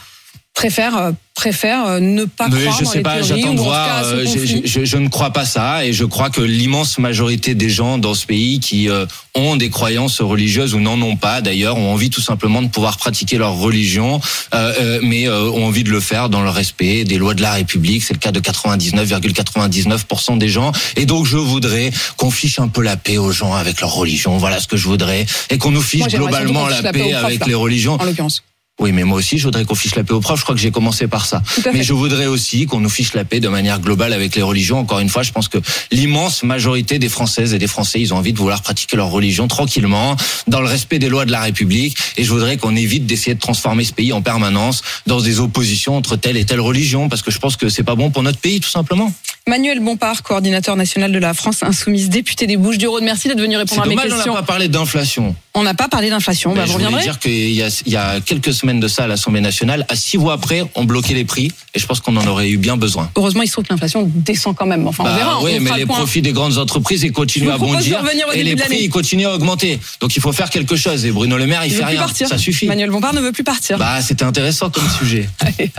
préfère 0.59 0.97
euh, 0.97 1.11
préfère 1.35 1.85
euh, 1.85 1.99
ne 2.01 2.25
pas 2.25 2.49
Mais 2.49 2.65
croire 2.65 2.79
je 2.81 2.83
sais 2.85 2.97
les 2.97 3.01
pas, 3.03 3.21
j'attends 3.21 3.53
de 3.53 3.61
voir. 3.61 4.03
euh, 4.03 4.25
conflit. 4.25 4.61
je, 4.65 4.83
je 4.83 4.97
ne 4.97 5.07
crois 5.07 5.29
pas 5.31 5.45
ça, 5.45 5.85
et 5.85 5.93
je 5.93 6.03
crois 6.03 6.29
que 6.29 6.41
l'immense 6.41 6.97
majorité 6.99 7.55
des 7.55 7.69
gens 7.69 7.97
dans 7.97 8.13
ce 8.13 8.25
pays 8.25 8.59
qui 8.59 8.89
euh, 8.89 9.05
ont 9.35 9.55
des 9.55 9.69
croyances 9.69 10.19
religieuses 10.19 10.73
ou 10.73 10.81
n'en 10.81 11.01
ont 11.01 11.15
pas, 11.15 11.39
d'ailleurs, 11.39 11.77
ont 11.77 11.93
envie 11.93 12.09
tout 12.09 12.19
simplement 12.19 12.61
de 12.61 12.67
pouvoir 12.67 12.97
pratiquer 12.97 13.37
leur 13.37 13.53
religion, 13.53 14.19
euh, 14.53 14.73
euh, 14.81 14.99
mais 15.01 15.29
euh, 15.29 15.49
ont 15.51 15.65
envie 15.67 15.85
de 15.85 15.91
le 15.91 16.01
faire 16.01 16.27
dans 16.27 16.41
le 16.41 16.49
respect 16.49 17.05
des 17.05 17.17
lois 17.17 17.35
de 17.35 17.41
la 17.41 17.53
République. 17.53 18.03
C'est 18.03 18.13
le 18.13 18.19
cas 18.19 18.33
de 18.33 18.41
99,99% 18.41 20.37
des 20.39 20.49
gens. 20.49 20.73
Et 20.97 21.05
donc, 21.05 21.25
je 21.25 21.37
voudrais 21.37 21.89
qu'on 22.17 22.31
fiche 22.31 22.59
un 22.59 22.67
peu 22.67 22.81
la 22.81 22.97
paix 22.97 23.17
aux 23.17 23.31
gens 23.31 23.53
avec 23.53 23.79
leur 23.79 23.93
religion. 23.93 24.37
Voilà 24.37 24.59
ce 24.59 24.67
que 24.67 24.75
je 24.75 24.87
voudrais, 24.89 25.25
et 25.49 25.57
qu'on 25.57 25.71
nous 25.71 25.81
fiche 25.81 26.01
Moi, 26.01 26.09
globalement 26.09 26.67
la 26.67 26.91
paix 26.91 27.13
avec 27.13 27.39
là. 27.39 27.45
les 27.47 27.55
religions. 27.55 27.93
en 27.93 28.03
l'occurrence. 28.03 28.43
Oui, 28.79 28.93
mais 28.93 29.03
moi 29.03 29.17
aussi, 29.17 29.37
je 29.37 29.43
voudrais 29.43 29.65
qu'on 29.65 29.75
fiche 29.75 29.95
la 29.95 30.03
paix 30.03 30.13
aux 30.13 30.21
profs. 30.21 30.39
Je 30.39 30.43
crois 30.43 30.55
que 30.55 30.61
j'ai 30.61 30.71
commencé 30.71 31.07
par 31.07 31.25
ça. 31.25 31.41
Mais 31.73 31.83
je 31.83 31.93
voudrais 31.93 32.27
aussi 32.27 32.65
qu'on 32.65 32.79
nous 32.79 32.89
fiche 32.89 33.13
la 33.13 33.25
paix 33.25 33.41
de 33.41 33.49
manière 33.49 33.79
globale 33.79 34.13
avec 34.13 34.35
les 34.35 34.41
religions. 34.41 34.79
Encore 34.79 34.99
une 34.99 35.09
fois, 35.09 35.23
je 35.23 35.31
pense 35.31 35.49
que 35.49 35.57
l'immense 35.91 36.43
majorité 36.43 36.97
des 36.97 37.09
Françaises 37.09 37.53
et 37.53 37.59
des 37.59 37.67
Français, 37.67 37.99
ils 37.99 38.13
ont 38.13 38.17
envie 38.17 38.31
de 38.31 38.37
vouloir 38.37 38.61
pratiquer 38.61 38.95
leur 38.95 39.09
religion 39.09 39.47
tranquillement, 39.47 40.15
dans 40.47 40.61
le 40.61 40.67
respect 40.67 40.97
des 40.97 41.09
lois 41.09 41.25
de 41.25 41.31
la 41.31 41.41
République. 41.41 41.97
Et 42.15 42.23
je 42.23 42.31
voudrais 42.31 42.57
qu'on 42.57 42.75
évite 42.75 43.05
d'essayer 43.05 43.35
de 43.35 43.39
transformer 43.39 43.83
ce 43.83 43.93
pays 43.93 44.13
en 44.13 44.21
permanence 44.21 44.81
dans 45.07 45.19
des 45.19 45.39
oppositions 45.41 45.97
entre 45.97 46.15
telle 46.15 46.37
et 46.37 46.45
telle 46.45 46.61
religion, 46.61 47.09
parce 47.09 47.21
que 47.21 47.31
je 47.31 47.39
pense 47.39 47.57
que 47.57 47.67
c'est 47.67 47.83
pas 47.83 47.95
bon 47.95 48.11
pour 48.11 48.23
notre 48.23 48.39
pays, 48.39 48.61
tout 48.61 48.69
simplement. 48.69 49.11
Manuel 49.47 49.79
Bompard, 49.79 50.21
coordinateur 50.23 50.75
national 50.75 51.11
de 51.11 51.19
la 51.19 51.33
France 51.33 51.63
Insoumise, 51.63 52.09
député 52.09 52.45
des 52.47 52.55
Bouches-du-Rhône. 52.55 53.03
Merci 53.03 53.27
d'être 53.27 53.41
venu 53.41 53.57
répondre 53.57 53.81
à 53.81 53.85
mes 53.85 53.95
dommage, 53.95 54.05
on 54.05 54.09
n'a 54.09 54.15
questions. 54.15 54.33
pas 54.35 54.43
parlé 54.43 54.67
d'inflation. 54.67 55.35
On 55.59 55.63
n'a 55.63 55.73
pas 55.73 55.89
parlé 55.89 56.09
d'inflation. 56.09 56.53
Bah, 56.53 56.65
je 56.65 56.71
voulais 56.71 57.01
dire 57.01 57.19
qu'il 57.19 57.31
y 57.51 57.63
y 57.85 57.95
a 57.97 58.21
quelques 58.21 58.53
semaines 58.53 58.79
de 58.79 58.87
ça 58.87 59.03
à 59.03 59.07
l'Assemblée 59.07 59.41
nationale, 59.41 59.85
à 59.89 59.95
six 59.95 60.17
mois 60.17 60.33
après, 60.33 60.63
on 60.75 60.85
bloquait 60.85 61.13
les 61.13 61.25
prix, 61.25 61.51
et 61.75 61.79
je 61.79 61.85
pense 61.85 61.99
qu'on 61.99 62.15
en 62.15 62.25
aurait 62.27 62.49
eu 62.49 62.57
bien 62.57 62.77
besoin. 62.77 63.11
Heureusement, 63.17 63.41
il 63.43 63.47
se 63.47 63.51
trouve 63.53 63.65
que 63.65 63.73
l'inflation 63.73 64.09
descend 64.15 64.55
quand 64.55 64.65
même. 64.65 64.87
Enfin, 64.87 65.03
on 65.03 65.07
Bah 65.07 65.15
verra. 65.17 65.43
oui, 65.43 65.51
on 65.57 65.61
mais 65.61 65.71
les 65.73 65.79
le 65.81 65.85
profits 65.85 66.21
des 66.21 66.31
grandes 66.31 66.57
entreprises 66.57 67.03
ils 67.03 67.11
continuent 67.11 67.49
à 67.51 67.57
bondir 67.57 68.01
et 68.33 68.43
les 68.43 68.55
prix 68.55 68.77
ils 68.83 68.89
continuent 68.89 69.27
à 69.27 69.33
augmenter. 69.35 69.79
Donc 69.99 70.15
il 70.15 70.21
faut 70.21 70.31
faire 70.31 70.49
quelque 70.49 70.75
chose. 70.77 71.05
Et 71.05 71.11
Bruno 71.11 71.37
Le 71.37 71.45
Maire 71.45 71.65
il 71.65 71.71
Il 71.73 71.75
fait 71.77 71.83
rien. 71.83 71.99
partir. 71.99 72.27
Ça 72.29 72.37
suffit. 72.37 72.65
Manuel 72.67 72.89
Bompard 72.89 73.13
ne 73.13 73.19
veut 73.19 73.31
plus 73.33 73.43
partir. 73.43 73.77
Bah 73.77 74.01
c'était 74.01 74.23
intéressant 74.23 74.69
comme 74.69 74.87
sujet. 74.97 75.27
Allez, 75.39 75.71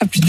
à 0.00 0.06
plus 0.06 0.20
tard. 0.20 0.26